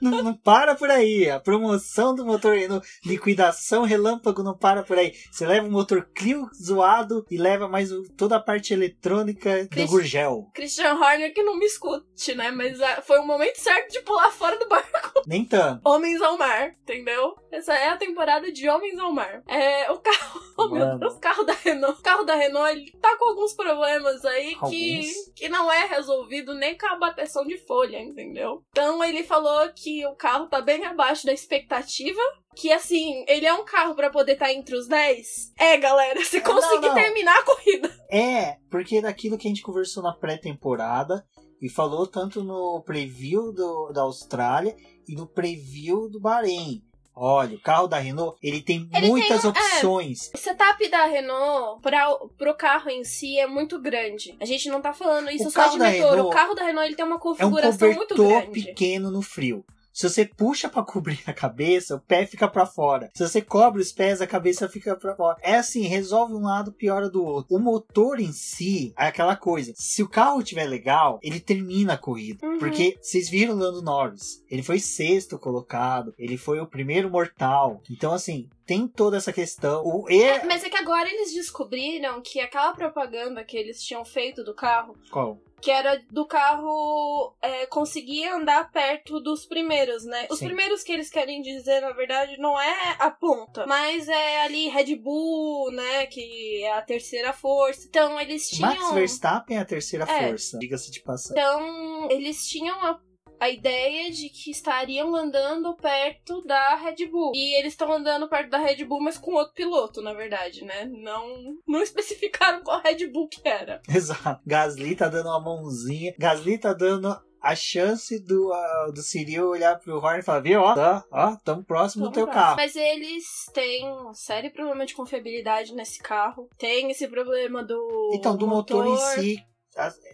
Não, 0.00 0.22
não, 0.22 0.34
para 0.34 0.74
por 0.74 0.90
aí. 0.90 1.28
A 1.28 1.40
promoção 1.40 2.14
do 2.14 2.24
motor 2.24 2.56
no 2.68 2.80
liquidação 3.04 3.84
relâmpago 3.84 4.42
não 4.42 4.56
para 4.56 4.82
por 4.82 4.98
aí. 4.98 5.12
Você 5.30 5.46
leva 5.46 5.66
o 5.66 5.70
motor 5.70 6.08
Clio 6.14 6.48
zoado 6.54 7.24
e 7.30 7.36
leva 7.36 7.68
mais 7.68 7.92
o, 7.92 8.02
toda 8.16 8.36
a 8.36 8.40
parte 8.40 8.72
eletrônica 8.72 9.66
Christ, 9.68 9.86
do 9.86 9.90
Gurgel. 9.90 10.50
Christian 10.54 10.94
Horner 10.94 11.32
que 11.32 11.42
não 11.42 11.58
me 11.58 11.66
escute, 11.66 12.34
né? 12.34 12.50
Mas 12.50 12.80
ah, 12.80 13.02
foi 13.02 13.18
o 13.18 13.26
momento 13.26 13.56
certo 13.56 13.92
de 13.92 14.00
pular 14.00 14.30
fora 14.30 14.58
do 14.58 14.68
barco. 14.68 15.22
Nem 15.26 15.44
tanto. 15.44 15.80
Homens 15.84 16.20
ao 16.22 16.38
mar, 16.38 16.70
entendeu? 16.82 17.34
Essa 17.50 17.74
é 17.74 17.88
a 17.88 17.96
temporada 17.96 18.52
de 18.52 18.68
Homens 18.68 18.98
ao 18.98 19.12
Mar. 19.12 19.42
É, 19.46 19.90
o 19.90 19.98
carro, 19.98 20.40
oh 20.58 20.68
meu 20.68 20.98
Deus, 20.98 21.14
o 21.14 21.20
carro 21.20 21.42
da 21.44 21.52
Renault. 21.52 21.98
O 21.98 22.02
carro 22.02 22.24
da 22.24 22.34
Renault, 22.34 22.70
ele 22.70 22.90
tá 23.00 23.16
com 23.16 23.30
alguns 23.30 23.54
problemas 23.54 24.24
aí 24.24 24.56
que, 24.68 25.10
que 25.34 25.48
não 25.48 25.72
é 25.72 25.86
resolvido 25.86 26.54
nem 26.54 26.76
com 26.76 26.86
a 26.86 26.96
bateção 26.96 27.44
de 27.44 27.56
folha, 27.66 27.98
entendeu? 27.98 28.62
Então 28.70 29.02
ele 29.02 29.24
falou 29.24 29.65
que 29.72 30.06
o 30.06 30.14
carro 30.14 30.46
tá 30.46 30.60
bem 30.60 30.84
abaixo 30.84 31.26
da 31.26 31.32
expectativa. 31.32 32.20
Que 32.54 32.72
assim, 32.72 33.24
ele 33.28 33.44
é 33.44 33.52
um 33.52 33.64
carro 33.64 33.94
para 33.94 34.10
poder 34.10 34.32
estar 34.32 34.46
tá 34.46 34.52
entre 34.52 34.74
os 34.74 34.88
10? 34.88 35.52
É, 35.58 35.76
galera, 35.76 36.24
se 36.24 36.40
conseguir 36.40 36.92
terminar 36.94 37.38
a 37.38 37.44
corrida. 37.44 38.06
É, 38.10 38.56
porque 38.70 39.02
daquilo 39.02 39.36
que 39.36 39.46
a 39.46 39.50
gente 39.50 39.62
conversou 39.62 40.02
na 40.02 40.14
pré-temporada 40.14 41.26
e 41.60 41.68
falou 41.68 42.06
tanto 42.06 42.42
no 42.42 42.82
preview 42.82 43.52
do, 43.52 43.92
da 43.92 44.02
Austrália 44.02 44.76
e 45.08 45.14
no 45.14 45.26
preview 45.26 46.08
do 46.08 46.20
Bahrein. 46.20 46.82
Olha, 47.18 47.56
o 47.56 47.60
carro 47.60 47.86
da 47.86 47.98
Renault, 47.98 48.36
ele 48.42 48.60
tem 48.60 48.86
ele 48.94 49.08
muitas 49.08 49.40
tem, 49.40 49.48
é, 49.48 49.50
opções. 49.50 50.30
É, 50.34 50.36
o 50.36 50.38
setup 50.38 50.88
da 50.90 51.06
Renault 51.06 51.80
para 51.80 52.14
pro 52.36 52.54
carro 52.54 52.90
em 52.90 53.04
si 53.04 53.38
é 53.38 53.46
muito 53.46 53.80
grande. 53.80 54.36
A 54.38 54.44
gente 54.44 54.68
não 54.68 54.82
tá 54.82 54.92
falando 54.92 55.30
isso 55.30 55.48
o 55.48 55.50
só 55.50 55.68
de 55.68 55.78
motor. 55.78 55.90
Renault 55.90 56.20
o 56.20 56.30
carro 56.30 56.54
da 56.54 56.64
Renault 56.64 56.86
ele 56.86 56.94
tem 56.94 57.06
uma 57.06 57.18
configuração 57.18 57.88
é 57.88 57.92
um 57.92 57.94
muito 57.96 58.14
grande. 58.14 58.50
pequeno 58.50 59.10
no 59.10 59.22
frio. 59.22 59.64
Se 59.96 60.06
você 60.06 60.26
puxa 60.26 60.68
para 60.68 60.82
cobrir 60.84 61.22
a 61.26 61.32
cabeça, 61.32 61.96
o 61.96 62.00
pé 62.00 62.26
fica 62.26 62.46
para 62.46 62.66
fora. 62.66 63.10
Se 63.14 63.26
você 63.26 63.40
cobre 63.40 63.80
os 63.80 63.92
pés, 63.92 64.20
a 64.20 64.26
cabeça 64.26 64.68
fica 64.68 64.94
para 64.94 65.16
fora. 65.16 65.38
É 65.40 65.54
assim, 65.54 65.82
resolve 65.82 66.34
um 66.34 66.42
lado, 66.42 66.70
piora 66.70 67.08
do 67.08 67.24
outro. 67.24 67.56
O 67.56 67.58
motor 67.58 68.20
em 68.20 68.30
si 68.30 68.92
é 68.98 69.06
aquela 69.06 69.34
coisa. 69.34 69.72
Se 69.74 70.02
o 70.02 70.08
carro 70.08 70.42
tiver 70.42 70.66
legal, 70.66 71.18
ele 71.22 71.40
termina 71.40 71.94
a 71.94 71.98
corrida. 71.98 72.46
Uhum. 72.46 72.58
Porque 72.58 72.98
vocês 73.00 73.30
viram 73.30 73.54
o 73.54 73.58
Lando 73.58 73.80
Norris. 73.80 74.44
Ele 74.50 74.62
foi 74.62 74.78
sexto 74.78 75.38
colocado. 75.38 76.12
Ele 76.18 76.36
foi 76.36 76.60
o 76.60 76.66
primeiro 76.66 77.10
mortal. 77.10 77.80
Então, 77.90 78.12
assim, 78.12 78.50
tem 78.66 78.86
toda 78.86 79.16
essa 79.16 79.32
questão. 79.32 79.82
O 79.82 80.10
e... 80.10 80.22
é, 80.22 80.44
mas 80.44 80.62
é 80.62 80.68
que 80.68 80.76
agora 80.76 81.08
eles 81.08 81.32
descobriram 81.32 82.20
que 82.20 82.38
aquela 82.38 82.74
propaganda 82.74 83.42
que 83.44 83.56
eles 83.56 83.82
tinham 83.82 84.04
feito 84.04 84.44
do 84.44 84.54
carro. 84.54 84.94
Qual? 85.10 85.40
Que 85.60 85.70
era 85.70 86.02
do 86.10 86.26
carro 86.26 87.34
é, 87.40 87.66
conseguir 87.66 88.26
andar 88.28 88.70
perto 88.70 89.20
dos 89.20 89.46
primeiros, 89.46 90.04
né? 90.04 90.26
Os 90.30 90.38
Sim. 90.38 90.46
primeiros 90.46 90.82
que 90.82 90.92
eles 90.92 91.10
querem 91.10 91.42
dizer, 91.42 91.80
na 91.80 91.92
verdade, 91.92 92.38
não 92.38 92.60
é 92.60 92.96
a 92.98 93.10
ponta, 93.10 93.66
mas 93.66 94.08
é 94.08 94.42
ali 94.42 94.68
Red 94.68 94.96
Bull, 94.96 95.72
né? 95.72 96.06
Que 96.06 96.62
é 96.62 96.72
a 96.72 96.82
terceira 96.82 97.32
força. 97.32 97.86
Então 97.88 98.20
eles 98.20 98.48
tinham. 98.48 98.74
Max 98.74 98.92
Verstappen 98.92 99.56
é 99.56 99.60
a 99.60 99.64
terceira 99.64 100.04
é. 100.04 100.28
força, 100.28 100.58
diga-se 100.58 100.90
de 100.90 101.00
passagem. 101.00 101.42
Então 101.42 102.10
eles 102.10 102.46
tinham 102.46 102.78
a 102.84 103.00
a 103.40 103.48
ideia 103.50 104.10
de 104.10 104.28
que 104.28 104.50
estariam 104.50 105.14
andando 105.14 105.74
perto 105.76 106.42
da 106.42 106.76
Red 106.76 107.06
Bull. 107.06 107.32
E 107.34 107.58
eles 107.58 107.72
estão 107.72 107.92
andando 107.92 108.28
perto 108.28 108.50
da 108.50 108.58
Red 108.58 108.84
Bull, 108.84 109.00
mas 109.02 109.18
com 109.18 109.34
outro 109.34 109.54
piloto, 109.54 110.00
na 110.02 110.12
verdade, 110.12 110.64
né? 110.64 110.86
Não, 110.86 111.56
não 111.66 111.80
especificaram 111.82 112.62
qual 112.62 112.80
Red 112.80 113.06
Bull 113.08 113.28
que 113.28 113.46
era. 113.46 113.80
Exato. 113.88 114.40
Gasly 114.46 114.96
tá 114.96 115.08
dando 115.08 115.28
uma 115.28 115.40
mãozinha. 115.40 116.14
Gasly 116.18 116.58
tá 116.58 116.72
dando 116.72 117.16
a 117.40 117.54
chance 117.54 118.18
do, 118.18 118.50
uh, 118.50 118.92
do 118.92 119.02
Cyril 119.02 119.50
olhar 119.50 119.78
pro 119.78 119.98
Horner 119.98 120.18
e 120.18 120.22
falar, 120.22 120.40
viu, 120.40 120.60
ó, 120.60 120.74
tá, 120.74 121.04
ó, 121.12 121.36
tamo 121.44 121.62
próximo 121.62 122.04
Tamo 122.04 122.10
do 122.10 122.14
teu 122.14 122.24
próximo. 122.24 122.44
carro. 122.44 122.56
Mas 122.56 122.74
eles 122.74 123.24
têm 123.54 123.88
um 123.88 124.12
sério 124.12 124.52
problema 124.52 124.84
de 124.84 124.94
confiabilidade 124.94 125.72
nesse 125.74 126.00
carro. 126.00 126.48
Tem 126.58 126.90
esse 126.90 127.06
problema 127.06 127.62
do. 127.62 128.10
Então, 128.14 128.36
do 128.36 128.48
motor, 128.48 128.86
em 128.86 128.96
si, 128.96 129.38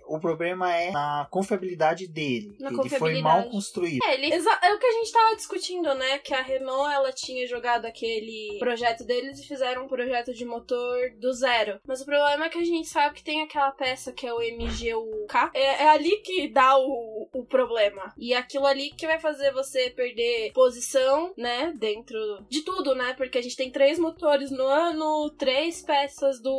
o 0.06 0.18
problema 0.18 0.74
é 0.74 0.90
na 0.90 1.26
confiabilidade 1.30 2.06
dele. 2.06 2.56
Na 2.58 2.68
ele 2.68 2.76
foi 2.76 2.88
confiabilidade. 2.90 3.22
mal 3.22 3.50
construído. 3.50 4.00
É, 4.04 4.14
ele, 4.14 4.32
é 4.32 4.74
o 4.74 4.78
que 4.78 4.86
a 4.86 4.92
gente 4.92 5.12
tava 5.12 5.36
discutindo, 5.36 5.94
né? 5.94 6.18
Que 6.18 6.34
a 6.34 6.42
Renault 6.42 6.92
ela 6.92 7.12
tinha 7.12 7.46
jogado 7.46 7.86
aquele 7.86 8.56
projeto 8.58 9.04
deles 9.04 9.38
e 9.38 9.46
fizeram 9.46 9.84
um 9.84 9.88
projeto 9.88 10.34
de 10.34 10.44
motor 10.44 11.10
do 11.18 11.32
zero. 11.32 11.80
Mas 11.86 12.00
o 12.00 12.04
problema 12.04 12.46
é 12.46 12.48
que 12.48 12.58
a 12.58 12.64
gente 12.64 12.88
sabe 12.88 13.14
que 13.14 13.24
tem 13.24 13.42
aquela 13.42 13.70
peça 13.70 14.12
que 14.12 14.26
é 14.26 14.32
o 14.32 14.38
MGUK. 14.38 15.50
É, 15.54 15.84
é 15.84 15.88
ali 15.88 16.18
que 16.18 16.48
dá 16.48 16.76
o, 16.76 17.28
o 17.32 17.44
problema. 17.44 18.12
E 18.18 18.34
é 18.34 18.36
aquilo 18.36 18.66
ali 18.66 18.90
que 18.90 19.06
vai 19.06 19.18
fazer 19.18 19.52
você 19.52 19.90
perder 19.90 20.52
posição, 20.52 21.32
né? 21.36 21.72
Dentro 21.76 22.18
de 22.48 22.62
tudo, 22.62 22.94
né? 22.94 23.14
Porque 23.14 23.38
a 23.38 23.42
gente 23.42 23.56
tem 23.56 23.70
três 23.70 23.98
motores 23.98 24.50
no 24.50 24.66
ano, 24.66 25.30
três 25.30 25.82
peças 25.82 26.40
do 26.40 26.52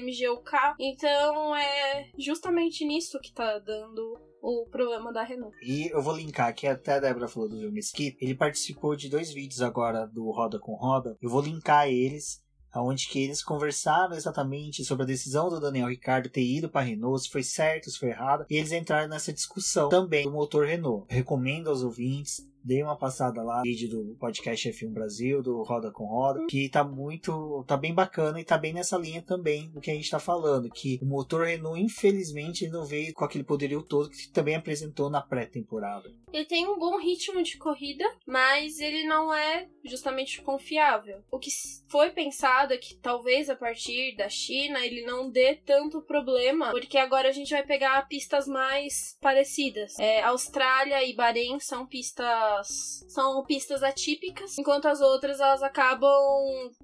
MGUK. 0.00 0.74
Então 0.78 1.54
é 1.56 2.08
justamente 2.44 2.84
nisso 2.84 3.18
que 3.20 3.32
tá 3.32 3.58
dando 3.58 4.20
o 4.42 4.66
problema 4.70 5.10
da 5.10 5.22
Renault. 5.22 5.56
E 5.62 5.88
eu 5.90 6.02
vou 6.02 6.14
linkar 6.14 6.48
aqui, 6.48 6.66
até 6.66 6.94
a 6.94 7.00
Débora 7.00 7.26
falou 7.26 7.48
do 7.48 7.56
Will 7.56 7.78
Skip. 7.78 8.18
Ele 8.20 8.34
participou 8.34 8.94
de 8.94 9.08
dois 9.08 9.32
vídeos 9.32 9.62
agora 9.62 10.06
do 10.06 10.30
Roda 10.30 10.58
com 10.58 10.74
Roda. 10.74 11.16
Eu 11.22 11.30
vou 11.30 11.40
linkar 11.40 11.88
eles, 11.88 12.42
onde 12.76 13.08
que 13.08 13.22
eles 13.22 13.42
conversaram 13.42 14.14
exatamente 14.14 14.84
sobre 14.84 15.04
a 15.04 15.06
decisão 15.06 15.48
do 15.48 15.58
Daniel 15.58 15.88
Ricciardo 15.88 16.28
ter 16.28 16.44
ido 16.44 16.68
para 16.68 16.84
Renault, 16.84 17.22
se 17.22 17.30
foi 17.30 17.42
certo, 17.42 17.90
se 17.90 17.98
foi 17.98 18.10
errado. 18.10 18.44
E 18.50 18.56
eles 18.56 18.72
entraram 18.72 19.08
nessa 19.08 19.32
discussão 19.32 19.88
também 19.88 20.24
do 20.24 20.32
motor 20.32 20.66
Renault. 20.66 21.06
Recomendo 21.08 21.70
aos 21.70 21.82
ouvintes. 21.82 22.46
Dei 22.64 22.82
uma 22.82 22.96
passada 22.96 23.42
lá 23.42 23.58
no 23.58 23.62
vídeo 23.64 23.90
do 23.90 24.16
podcast 24.18 24.70
F1 24.70 24.90
Brasil, 24.90 25.42
do 25.42 25.62
Roda 25.62 25.90
com 25.90 26.06
Roda, 26.06 26.46
que 26.48 26.66
tá 26.70 26.82
muito, 26.82 27.62
tá 27.68 27.76
bem 27.76 27.92
bacana 27.92 28.40
e 28.40 28.44
tá 28.44 28.56
bem 28.56 28.72
nessa 28.72 28.96
linha 28.96 29.20
também 29.20 29.68
do 29.70 29.82
que 29.82 29.90
a 29.90 29.94
gente 29.94 30.10
tá 30.10 30.18
falando, 30.18 30.70
que 30.70 30.98
o 31.02 31.04
motor 31.04 31.44
Renault, 31.44 31.78
infelizmente, 31.78 32.66
não 32.70 32.86
veio 32.86 33.12
com 33.12 33.22
aquele 33.22 33.44
poderio 33.44 33.82
todo 33.82 34.08
que 34.08 34.30
também 34.32 34.54
apresentou 34.54 35.10
na 35.10 35.20
pré-temporada. 35.20 36.10
Ele 36.32 36.46
tem 36.46 36.66
um 36.66 36.78
bom 36.78 36.98
ritmo 36.98 37.42
de 37.42 37.58
corrida, 37.58 38.04
mas 38.26 38.80
ele 38.80 39.04
não 39.04 39.32
é 39.32 39.68
justamente 39.84 40.40
confiável. 40.40 41.22
O 41.30 41.38
que 41.38 41.50
foi 41.88 42.10
pensado 42.12 42.72
é 42.72 42.78
que 42.78 42.96
talvez 42.96 43.50
a 43.50 43.54
partir 43.54 44.16
da 44.16 44.28
China 44.30 44.84
ele 44.84 45.04
não 45.04 45.30
dê 45.30 45.56
tanto 45.56 46.00
problema, 46.00 46.70
porque 46.70 46.96
agora 46.96 47.28
a 47.28 47.32
gente 47.32 47.50
vai 47.50 47.62
pegar 47.62 48.08
pistas 48.08 48.48
mais 48.48 49.18
parecidas. 49.20 49.98
É, 49.98 50.22
Austrália 50.22 51.04
e 51.04 51.14
Bahrein 51.14 51.60
são 51.60 51.86
pistas 51.86 52.53
são 52.62 53.44
pistas 53.44 53.82
atípicas, 53.82 54.56
enquanto 54.58 54.86
as 54.86 55.00
outras 55.00 55.40
elas 55.40 55.62
acabam 55.62 56.10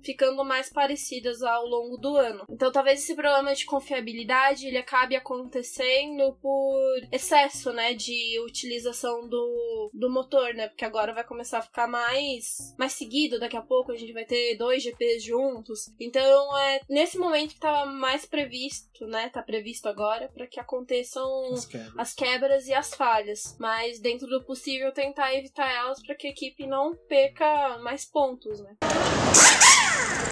ficando 0.02 0.44
mais 0.44 0.70
parecidas 0.70 1.42
ao 1.42 1.66
longo 1.66 1.96
do 1.96 2.16
ano. 2.16 2.44
Então 2.48 2.70
talvez 2.72 3.00
esse 3.00 3.14
problema 3.14 3.54
de 3.54 3.64
confiabilidade 3.64 4.66
ele 4.66 4.78
acabe 4.78 5.16
acontecendo 5.16 6.36
por 6.40 6.78
excesso, 7.12 7.72
né, 7.72 7.94
de 7.94 8.38
utilização 8.40 9.28
do, 9.28 9.90
do 9.92 10.10
motor, 10.10 10.54
né? 10.54 10.68
Porque 10.68 10.84
agora 10.84 11.12
vai 11.12 11.24
começar 11.24 11.58
a 11.58 11.62
ficar 11.62 11.86
mais 11.86 12.74
mais 12.78 12.92
seguido, 12.92 13.38
daqui 13.38 13.56
a 13.56 13.62
pouco 13.62 13.92
a 13.92 13.96
gente 13.96 14.12
vai 14.12 14.24
ter 14.24 14.56
dois 14.56 14.82
GPs 14.82 15.24
juntos. 15.24 15.90
Então 15.98 16.58
é 16.58 16.80
nesse 16.88 17.18
momento 17.18 17.54
que 17.54 17.60
tava 17.60 17.86
mais 17.86 18.24
previsto, 18.26 19.06
né? 19.06 19.28
Tá 19.28 19.42
previsto 19.42 19.88
agora 19.88 20.28
para 20.32 20.46
que 20.46 20.60
aconteçam 20.60 21.52
As 21.52 21.66
quebras. 21.66 21.94
as 21.98 22.14
quebras 22.14 22.66
e 22.68 22.74
as 22.74 22.94
falhas, 22.94 23.56
mas 23.58 24.00
dentro 24.00 24.26
do 24.26 24.42
possível 24.42 24.92
tentar 24.92 25.34
evitar 25.34 25.59
elas 25.68 26.02
para 26.02 26.14
que 26.14 26.26
a 26.26 26.30
equipe 26.30 26.66
não 26.66 26.94
perca 27.08 27.78
mais 27.78 28.04
pontos, 28.04 28.60
né? 28.60 28.76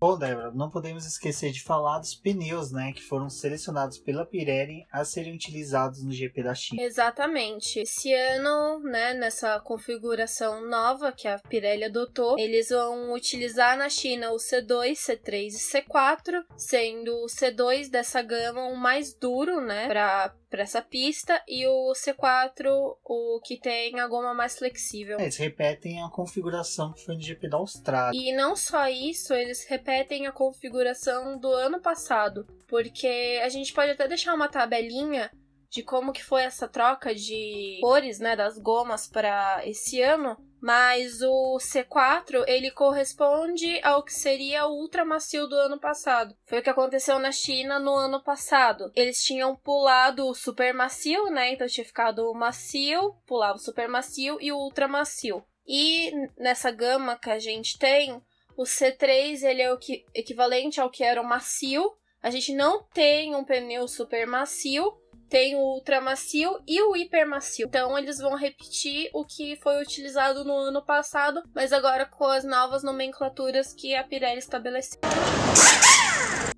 Bom, 0.01 0.17
Débora, 0.17 0.53
não 0.53 0.71
podemos 0.71 1.05
esquecer 1.05 1.51
de 1.51 1.61
falar 1.61 1.99
dos 1.99 2.15
pneus, 2.15 2.71
né, 2.71 2.93
que 2.93 3.03
foram 3.03 3.29
selecionados 3.29 3.99
pela 3.99 4.25
Pirelli 4.25 4.87
a 4.93 5.05
serem 5.05 5.35
utilizados 5.35 6.05
no 6.05 6.13
GP 6.13 6.45
da 6.45 6.55
China. 6.55 6.81
Exatamente. 6.81 7.81
Esse 7.81 8.15
ano, 8.15 8.79
né, 8.85 9.15
nessa 9.15 9.59
configuração 9.59 10.65
nova 10.69 11.11
que 11.11 11.27
a 11.27 11.37
Pirelli 11.41 11.83
adotou, 11.83 12.39
eles 12.39 12.69
vão 12.69 13.13
utilizar 13.13 13.77
na 13.77 13.89
China 13.89 14.31
o 14.31 14.37
C2, 14.37 14.93
C3 14.93 15.49
e 15.49 15.83
C4, 15.83 16.45
sendo 16.57 17.17
o 17.25 17.27
C2 17.27 17.91
dessa 17.91 18.23
gama 18.23 18.67
o 18.67 18.77
mais 18.77 19.13
duro, 19.13 19.61
né, 19.61 19.89
para 19.89 20.33
para 20.51 20.63
essa 20.63 20.81
pista 20.81 21.43
e 21.47 21.67
o 21.67 21.93
C4 21.93 22.67
o 23.05 23.41
que 23.45 23.59
tem 23.59 23.99
a 24.01 24.07
goma 24.07 24.33
mais 24.35 24.59
flexível. 24.59 25.19
É, 25.19 25.25
Eles 25.25 25.37
repetem 25.37 26.03
a 26.03 26.09
configuração 26.09 26.93
que 26.93 27.05
foi 27.05 27.15
no 27.15 27.21
GP 27.21 27.49
da 27.49 27.59
Austrália. 27.59 28.19
E 28.19 28.35
não 28.35 28.57
só 28.57 28.89
isso, 28.89 29.35
eles 29.35 29.48
repetem 29.69 30.27
a 30.27 30.33
configuração 30.33 31.39
do 31.39 31.51
ano 31.53 31.81
passado, 31.81 32.47
porque 32.67 33.41
a 33.43 33.49
gente 33.49 33.73
pode 33.73 33.93
até 33.93 34.07
deixar 34.09 34.35
uma 34.35 34.49
tabelinha 34.49 35.31
de 35.71 35.83
como 35.83 36.13
que 36.13 36.25
foi 36.25 36.43
essa 36.43 36.67
troca 36.67 37.15
de 37.15 37.79
cores, 37.83 38.19
né, 38.19 38.35
das 38.35 38.59
gomas 38.59 39.07
para 39.07 39.61
esse 39.67 40.01
ano, 40.01 40.37
mas 40.61 41.21
o 41.23 41.59
C4 41.59 42.45
ele 42.47 42.71
corresponde 42.71 43.81
ao 43.83 44.03
que 44.03 44.13
seria 44.13 44.67
o 44.67 44.73
ultra 44.73 45.05
macio 45.05 45.47
do 45.47 45.55
ano 45.55 45.79
passado. 45.79 46.35
Foi 46.47 46.59
o 46.59 46.63
que 46.63 46.71
aconteceu 46.71 47.19
na 47.19 47.31
China 47.31 47.79
no 47.79 47.95
ano 47.95 48.23
passado. 48.23 48.91
Eles 48.95 49.23
tinham 49.23 49.55
pulado 49.55 50.27
o 50.27 50.35
super 50.35 50.75
macio, 50.75 51.27
né? 51.27 51.53
Então 51.53 51.67
tinha 51.67 51.85
ficado 51.85 52.29
o 52.29 52.35
macio, 52.35 53.15
pulava 53.27 53.57
o 53.57 53.61
super 53.61 53.89
macio 53.89 54.39
e 54.41 54.51
o 54.51 54.57
ultra 54.57 54.89
macio. 54.89 55.45
E 55.67 56.11
nessa 56.37 56.71
gama 56.71 57.19
que 57.19 57.31
a 57.31 57.39
gente 57.39 57.79
tem, 57.79 58.21
o 58.59 58.65
C3 58.65 59.45
ele 59.45 59.63
é 59.63 59.73
o 59.73 59.79
que, 59.79 60.05
equivalente 60.13 60.81
ao 60.81 60.91
que 60.91 61.05
era 61.05 61.23
o 61.23 61.25
macio. 61.25 61.93
A 62.21 62.29
gente 62.29 62.53
não 62.53 62.83
tem 62.93 63.33
um 63.37 63.45
pneu 63.45 63.87
super 63.87 64.27
macio, 64.27 64.93
tem 65.29 65.55
o 65.55 65.61
ultra 65.61 66.01
macio 66.01 66.61
e 66.67 66.83
o 66.83 66.97
hiper 66.97 67.29
macio. 67.29 67.69
Então 67.69 67.97
eles 67.97 68.19
vão 68.19 68.35
repetir 68.35 69.11
o 69.15 69.25
que 69.25 69.55
foi 69.63 69.81
utilizado 69.81 70.45
no 70.45 70.57
ano 70.57 70.85
passado, 70.85 71.41
mas 71.55 71.73
agora 71.73 72.05
com 72.05 72.25
as 72.25 72.43
novas 72.43 72.83
nomenclaturas 72.83 73.73
que 73.73 73.95
a 73.95 74.03
Pirelli 74.03 74.41
estabeleceu. 74.41 74.99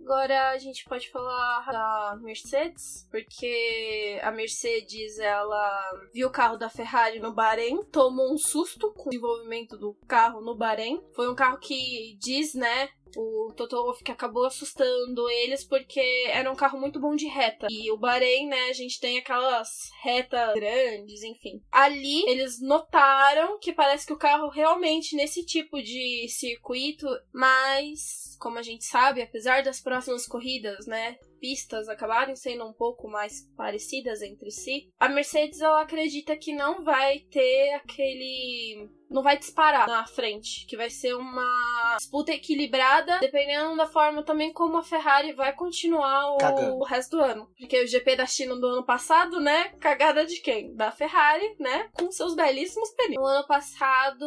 Agora 0.02 0.50
a 0.50 0.58
gente 0.58 0.84
pode 0.84 1.10
falar 1.10 1.66
da 1.70 2.18
Mercedes, 2.20 3.06
porque 3.10 4.18
a 4.22 4.30
Mercedes 4.30 5.18
ela 5.18 6.08
viu 6.12 6.28
o 6.28 6.32
carro 6.32 6.56
da 6.56 6.68
Ferrari 6.68 7.20
no 7.20 7.32
Bahrein, 7.32 7.84
tomou 7.84 8.32
um 8.32 8.38
susto 8.38 8.92
com 8.92 9.08
o 9.08 9.10
desenvolvimento 9.10 9.76
do 9.76 9.94
carro 10.08 10.40
no 10.40 10.56
Bahrein. 10.56 11.00
Foi 11.14 11.30
um 11.30 11.34
carro 11.34 11.58
que 11.58 12.16
diz, 12.18 12.54
né, 12.54 12.88
o 13.16 13.53
Toto 13.57 13.77
Wolff 13.77 14.03
que 14.03 14.12
acabou 14.12 14.44
assustando 14.44 15.29
eles 15.29 15.64
porque 15.64 16.01
era 16.29 16.51
um 16.51 16.57
carro 16.57 16.79
muito 16.79 17.01
bom 17.01 17.14
de 17.14 17.27
reta. 17.27 17.66
E 17.70 17.90
o 17.90 17.96
Bahrein, 17.96 18.49
né, 18.49 18.68
a 18.68 18.73
gente 18.73 19.01
tem 19.01 19.18
aquelas 19.18 19.90
retas 20.03 20.55
grandes, 20.55 21.23
enfim. 21.23 21.62
Ali 21.70 22.25
eles 22.29 22.61
notaram 22.61 23.59
que 23.59 23.73
parece 23.73 24.07
que 24.07 24.12
o 24.12 24.18
carro 24.18 24.49
realmente 24.49 25.16
nesse 25.16 25.44
tipo 25.44 25.83
de 25.83 26.29
circuito, 26.29 27.07
mas 27.33 28.37
como 28.38 28.59
a 28.59 28.62
gente 28.62 28.85
sabe, 28.85 29.23
apesar 29.23 29.62
das 29.62 29.81
próximas 29.81 30.27
corridas, 30.27 30.87
né, 30.87 31.18
pistas 31.40 31.88
acabarem 31.88 32.37
sendo 32.37 32.66
um 32.66 32.72
pouco 32.72 33.09
mais 33.09 33.48
parecidas 33.57 34.22
entre 34.22 34.50
si, 34.50 34.90
a 34.98 35.09
Mercedes 35.09 35.61
ela 35.61 35.83
acredita 35.83 36.37
que 36.37 36.55
não 36.55 36.85
vai 36.85 37.20
ter 37.31 37.74
aquele 37.74 38.90
não 39.11 39.22
vai 39.22 39.37
disparar 39.37 39.88
na 39.88 40.07
frente, 40.07 40.64
que 40.66 40.76
vai 40.76 40.88
ser 40.88 41.14
uma 41.14 41.96
disputa 41.98 42.33
equilibrada, 42.33 43.18
dependendo 43.18 43.76
da 43.76 43.87
forma 43.87 44.22
também 44.22 44.53
como 44.53 44.76
a 44.76 44.85
Ferrari 44.85 45.33
vai 45.33 45.53
continuar 45.53 46.33
o, 46.35 46.38
Cagando. 46.38 46.85
resto 46.85 47.16
do 47.16 47.22
ano. 47.22 47.50
Porque 47.59 47.83
o 47.83 47.87
GP 47.87 48.16
da 48.16 48.26
China 48.26 48.55
do 48.55 48.66
ano 48.66 48.85
passado, 48.85 49.40
né, 49.40 49.70
cagada 49.81 50.24
de 50.24 50.40
quem? 50.40 50.74
Da 50.76 50.92
Ferrari, 50.92 51.57
né, 51.59 51.88
com 51.92 52.12
seus 52.12 52.37
belíssimos 52.37 52.90
pneus. 52.90 53.16
No 53.16 53.26
ano 53.26 53.46
passado, 53.46 54.26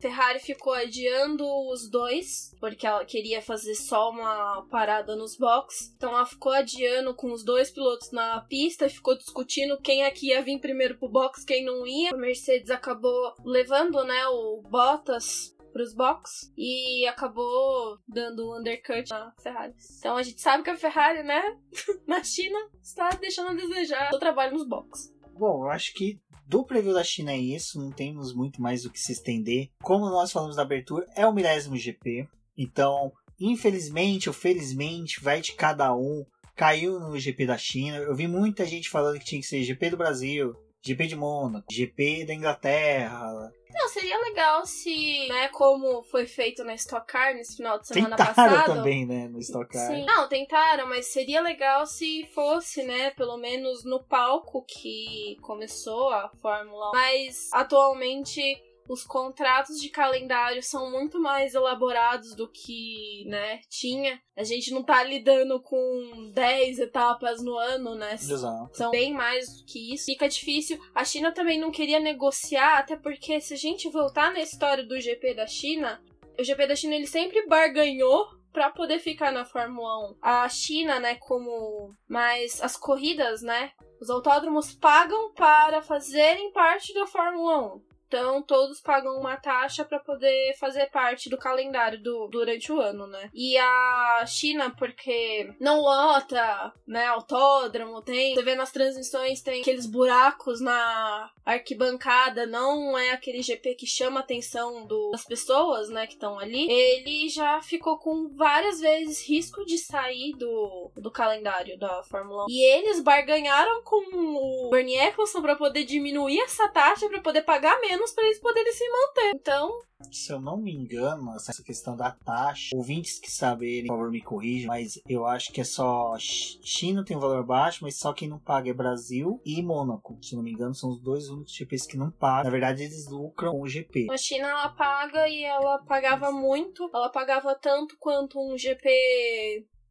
Ferrari 0.00 0.38
ficou 0.38 0.72
adiando 0.72 1.44
os 1.70 1.90
dois, 1.90 2.56
porque 2.58 2.86
ela 2.86 3.04
queria 3.04 3.42
fazer 3.42 3.74
só 3.74 4.10
uma 4.10 4.66
parada 4.70 5.14
nos 5.14 5.36
box. 5.36 5.92
Então 5.94 6.10
ela 6.10 6.24
ficou 6.24 6.51
adiando 6.52 7.14
com 7.14 7.32
os 7.32 7.44
dois 7.44 7.70
pilotos 7.70 8.10
na 8.12 8.40
pista, 8.42 8.88
ficou 8.88 9.16
discutindo 9.16 9.80
quem 9.80 10.04
é 10.04 10.10
que 10.10 10.28
ia 10.28 10.42
vir 10.42 10.60
primeiro 10.60 10.98
pro 10.98 11.08
box, 11.08 11.44
quem 11.44 11.64
não 11.64 11.86
ia. 11.86 12.10
A 12.12 12.16
Mercedes 12.16 12.70
acabou 12.70 13.34
levando, 13.44 14.04
né, 14.04 14.26
o 14.28 14.62
Bottas 14.62 15.54
pros 15.72 15.94
box 15.94 16.52
e 16.56 17.06
acabou 17.06 17.98
dando 18.06 18.46
um 18.46 18.58
undercut 18.58 19.08
na 19.10 19.32
Ferrari. 19.42 19.74
Então 19.98 20.16
a 20.16 20.22
gente 20.22 20.40
sabe 20.40 20.62
que 20.62 20.70
a 20.70 20.76
Ferrari, 20.76 21.22
né, 21.22 21.42
na 22.06 22.22
China, 22.22 22.58
está 22.82 23.08
deixando 23.10 23.50
a 23.50 23.54
desejar 23.54 24.10
o 24.12 24.18
trabalho 24.18 24.52
nos 24.52 24.68
box. 24.68 25.12
Bom, 25.32 25.64
eu 25.64 25.70
acho 25.70 25.94
que 25.94 26.20
do 26.46 26.64
preview 26.64 26.92
da 26.92 27.02
China 27.02 27.32
é 27.32 27.38
isso, 27.38 27.80
não 27.80 27.90
temos 27.90 28.34
muito 28.34 28.60
mais 28.60 28.84
o 28.84 28.90
que 28.90 29.00
se 29.00 29.12
estender. 29.12 29.70
Como 29.82 30.10
nós 30.10 30.30
falamos 30.30 30.56
na 30.56 30.62
abertura, 30.62 31.06
é 31.16 31.26
o 31.26 31.32
milésimo 31.32 31.76
GP, 31.76 32.28
então 32.56 33.10
infelizmente 33.40 34.28
ou 34.28 34.34
felizmente 34.34 35.22
vai 35.22 35.40
de 35.40 35.52
cada 35.54 35.94
um. 35.94 36.24
Caiu 36.54 37.00
no 37.00 37.18
GP 37.18 37.46
da 37.46 37.58
China. 37.58 37.98
Eu 37.98 38.14
vi 38.14 38.28
muita 38.28 38.64
gente 38.64 38.88
falando 38.90 39.18
que 39.18 39.24
tinha 39.24 39.40
que 39.40 39.46
ser 39.46 39.62
GP 39.62 39.90
do 39.90 39.96
Brasil, 39.96 40.54
GP 40.84 41.06
de 41.06 41.16
Mônaco, 41.16 41.66
GP 41.70 42.26
da 42.26 42.34
Inglaterra. 42.34 43.50
Não, 43.74 43.88
seria 43.88 44.18
legal 44.18 44.66
se, 44.66 45.28
né, 45.28 45.48
como 45.48 46.02
foi 46.04 46.26
feito 46.26 46.62
na 46.62 46.74
Stock 46.74 47.06
Car 47.06 47.34
nesse 47.34 47.56
final 47.56 47.78
de 47.78 47.86
semana 47.86 48.16
Tentaram 48.16 48.54
passado. 48.56 48.74
também, 48.76 49.06
né, 49.06 49.28
no 49.28 49.38
Stock 49.38 49.66
Car. 49.66 49.86
Sim. 49.86 50.04
Não, 50.04 50.28
tentaram, 50.28 50.86
mas 50.86 51.06
seria 51.06 51.40
legal 51.40 51.86
se 51.86 52.28
fosse, 52.34 52.82
né, 52.82 53.10
pelo 53.12 53.38
menos 53.38 53.82
no 53.84 54.04
palco 54.04 54.62
que 54.66 55.36
começou 55.40 56.10
a 56.10 56.30
Fórmula 56.42 56.90
1. 56.90 56.92
Mas 56.92 57.48
atualmente 57.52 58.42
os 58.92 59.04
contratos 59.04 59.80
de 59.80 59.88
calendário 59.88 60.62
são 60.62 60.90
muito 60.90 61.18
mais 61.18 61.54
elaborados 61.54 62.34
do 62.34 62.46
que, 62.46 63.24
né, 63.26 63.60
tinha. 63.68 64.20
A 64.36 64.44
gente 64.44 64.70
não 64.70 64.82
tá 64.82 65.02
lidando 65.02 65.60
com 65.62 66.30
10 66.34 66.78
etapas 66.78 67.42
no 67.42 67.56
ano, 67.56 67.94
né? 67.94 68.12
Exato. 68.14 68.76
São 68.76 68.90
bem 68.90 69.12
mais 69.14 69.46
do 69.56 69.64
que 69.64 69.94
isso. 69.94 70.06
Fica 70.06 70.28
difícil. 70.28 70.78
A 70.94 71.04
China 71.04 71.32
também 71.32 71.58
não 71.58 71.70
queria 71.70 72.00
negociar, 72.00 72.78
até 72.78 72.96
porque 72.96 73.40
se 73.40 73.54
a 73.54 73.56
gente 73.56 73.88
voltar 73.88 74.32
na 74.32 74.40
história 74.40 74.84
do 74.84 75.00
GP 75.00 75.34
da 75.34 75.46
China, 75.46 76.02
o 76.38 76.44
GP 76.44 76.66
da 76.66 76.76
China 76.76 76.94
ele 76.94 77.06
sempre 77.06 77.46
barganhou 77.46 78.26
para 78.52 78.68
poder 78.70 78.98
ficar 78.98 79.32
na 79.32 79.46
Fórmula 79.46 80.10
1. 80.10 80.16
A 80.20 80.48
China, 80.48 81.00
né, 81.00 81.14
como 81.14 81.94
mais 82.06 82.60
as 82.60 82.76
corridas, 82.76 83.40
né, 83.40 83.72
os 83.98 84.10
autódromos 84.10 84.74
pagam 84.74 85.32
para 85.32 85.80
fazerem 85.80 86.52
parte 86.52 86.92
da 86.92 87.06
Fórmula 87.06 87.76
1. 87.76 87.91
Então, 88.12 88.42
todos 88.42 88.78
pagam 88.78 89.18
uma 89.18 89.38
taxa 89.38 89.86
para 89.86 89.98
poder 89.98 90.54
fazer 90.58 90.90
parte 90.90 91.30
do 91.30 91.38
calendário 91.38 91.98
do, 91.98 92.28
durante 92.28 92.70
o 92.70 92.78
ano, 92.78 93.06
né? 93.06 93.30
E 93.32 93.56
a 93.56 94.24
China, 94.26 94.68
porque 94.76 95.50
não 95.58 95.80
lota, 95.80 96.74
né? 96.86 97.06
Autódromo, 97.06 98.02
tem. 98.02 98.34
Você 98.34 98.42
vê 98.42 98.54
nas 98.54 98.70
transmissões, 98.70 99.40
tem 99.40 99.62
aqueles 99.62 99.86
buracos 99.86 100.60
na 100.60 101.30
arquibancada, 101.42 102.44
não 102.44 102.98
é 102.98 103.12
aquele 103.12 103.40
GP 103.40 103.76
que 103.76 103.86
chama 103.86 104.20
a 104.20 104.22
atenção 104.22 104.86
do, 104.86 105.10
das 105.12 105.24
pessoas, 105.24 105.88
né? 105.88 106.06
Que 106.06 106.12
estão 106.12 106.38
ali. 106.38 106.70
Ele 106.70 107.30
já 107.30 107.62
ficou 107.62 107.96
com 107.96 108.28
várias 108.36 108.78
vezes 108.78 109.26
risco 109.26 109.64
de 109.64 109.78
sair 109.78 110.34
do, 110.36 110.90
do 110.96 111.10
calendário 111.10 111.78
da 111.78 112.02
Fórmula 112.02 112.44
1. 112.44 112.46
E 112.50 112.62
eles 112.62 113.00
barganharam 113.00 113.82
com 113.84 114.66
o 114.66 114.68
Bernie 114.68 114.98
Eccleston 114.98 115.40
para 115.40 115.56
poder 115.56 115.84
diminuir 115.84 116.40
essa 116.40 116.68
taxa, 116.68 117.08
para 117.08 117.22
poder 117.22 117.40
pagar 117.40 117.80
menos 117.80 118.01
para 118.10 118.24
eles 118.24 118.40
poderem 118.40 118.72
se 118.72 118.84
manter. 118.90 119.32
Então, 119.36 119.70
Se 120.10 120.32
eu 120.32 120.40
não 120.40 120.56
me 120.56 120.74
engano, 120.74 121.32
essa 121.36 121.62
questão 121.62 121.96
da 121.96 122.10
taxa, 122.10 122.74
ouvintes 122.74 123.20
que 123.20 123.30
saberem, 123.30 123.86
por 123.86 123.94
favor, 123.96 124.10
me 124.10 124.20
corrijam, 124.20 124.66
mas 124.68 125.00
eu 125.08 125.24
acho 125.26 125.52
que 125.52 125.60
é 125.60 125.64
só 125.64 126.18
Ch- 126.18 126.58
China 126.62 127.04
tem 127.04 127.16
um 127.16 127.20
valor 127.20 127.44
baixo, 127.44 127.78
mas 127.82 127.98
só 127.98 128.12
quem 128.12 128.28
não 128.28 128.38
paga 128.40 128.68
é 128.70 128.72
Brasil 128.74 129.40
e 129.44 129.62
Mônaco. 129.62 130.18
Se 130.20 130.34
eu 130.34 130.38
não 130.38 130.42
me 130.44 130.50
engano, 130.52 130.74
são 130.74 130.90
os 130.90 131.00
dois 131.00 131.28
únicos 131.28 131.52
GPs 131.54 131.86
que 131.86 131.96
não 131.96 132.10
pagam. 132.10 132.44
Na 132.44 132.50
verdade, 132.50 132.82
eles 132.82 133.06
lucram 133.08 133.52
com 133.52 133.62
o 133.62 133.68
GP. 133.68 134.08
a 134.10 134.16
China 134.16 134.48
ela 134.48 134.68
paga 134.70 135.28
e 135.28 135.44
ela 135.44 135.78
pagava 135.84 136.32
muito. 136.32 136.90
Ela 136.92 137.10
pagava 137.10 137.54
tanto 137.54 137.96
quanto 138.00 138.40
um 138.40 138.58
GP 138.58 138.88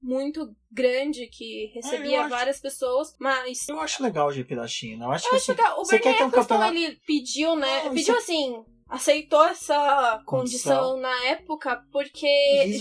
muito 0.01 0.53
grande 0.71 1.27
que 1.27 1.67
É, 1.69 1.73
recebia 1.75 2.21
acho- 2.21 2.29
várias 2.29 2.59
pessoas, 2.59 3.15
mas 3.19 3.67
Eu 3.69 3.79
acho 3.79 4.01
legal 4.03 4.27
o 4.27 4.31
GP 4.31 4.55
da 4.55 4.67
China. 4.67 5.05
Eu 5.05 5.11
acho 5.11 5.25
eu 5.27 5.29
que 5.31 5.35
acho 5.37 5.51
assim, 5.51 5.61
que 5.63 5.69
o 5.69 5.75
você 5.85 5.99
quer 5.99 6.03
Bernie 6.03 6.17
ter 6.17 6.23
um 6.23 6.27
Eccleston 6.29 6.55
campeonato. 6.55 6.77
ele 6.77 6.99
pediu, 7.05 7.55
né? 7.55 7.83
Não, 7.83 7.93
pediu 7.93 8.15
isso- 8.15 8.31
assim, 8.31 8.65
aceitou 8.89 9.43
essa 9.45 10.21
Condição. 10.25 10.75
condição 10.95 10.97
na 10.99 11.25
época 11.27 11.81
porque 11.91 12.27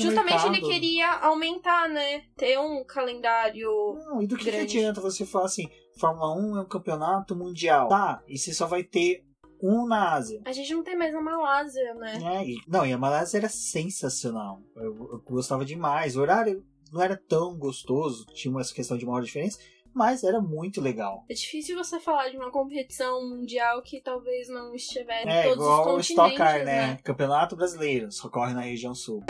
justamente 0.00 0.46
ele 0.46 0.60
queria 0.60 1.08
aumentar, 1.20 1.88
né? 1.88 2.22
Ter 2.36 2.58
um 2.58 2.84
calendário 2.84 3.68
Não, 4.06 4.22
e 4.22 4.26
do 4.26 4.36
que, 4.36 4.50
que 4.50 4.56
adianta 4.56 5.00
você 5.00 5.24
falar 5.26 5.44
assim, 5.46 5.68
Fórmula 5.98 6.34
1 6.34 6.56
é 6.56 6.60
um 6.62 6.68
campeonato 6.68 7.36
mundial. 7.36 7.88
Tá, 7.88 8.22
e 8.26 8.38
você 8.38 8.52
só 8.54 8.66
vai 8.66 8.82
ter 8.82 9.22
um 9.62 9.86
na 9.86 10.14
Ásia. 10.14 10.40
A 10.46 10.52
gente 10.52 10.72
não 10.72 10.82
tem 10.82 10.96
mais 10.96 11.14
a 11.14 11.20
Malásia, 11.20 11.92
né? 11.94 12.18
É, 12.38 12.44
e- 12.48 12.56
não, 12.66 12.86
e 12.86 12.92
a 12.92 12.98
Malásia 12.98 13.36
era 13.38 13.48
sensacional. 13.50 14.62
Eu, 14.74 14.84
eu 15.12 15.22
gostava 15.26 15.64
demais. 15.66 16.16
O 16.16 16.22
horário 16.22 16.64
não 16.92 17.02
era 17.02 17.16
tão 17.16 17.56
gostoso, 17.56 18.26
tinha 18.34 18.50
uma 18.50 18.62
questão 18.64 18.96
de 18.96 19.04
uma 19.04 19.14
hora 19.14 19.22
de 19.22 19.28
diferença, 19.28 19.58
mas 19.92 20.22
era 20.22 20.40
muito 20.40 20.80
legal. 20.80 21.24
É 21.28 21.34
difícil 21.34 21.76
você 21.76 21.98
falar 21.98 22.28
de 22.28 22.36
uma 22.36 22.50
competição 22.50 23.28
mundial 23.28 23.82
que 23.82 24.00
talvez 24.00 24.48
não 24.48 24.74
estiver 24.74 25.24
em 25.24 25.28
É, 25.28 25.42
todos 25.42 25.56
igual 25.56 25.94
o 25.94 25.96
os 25.98 26.08
Stock 26.08 26.30
continentes, 26.30 26.38
Car, 26.38 26.64
né? 26.64 26.98
Campeonato 27.02 27.56
Brasileiro, 27.56 28.12
só 28.12 28.28
corre 28.28 28.54
na 28.54 28.60
região 28.62 28.94
sul. 28.94 29.22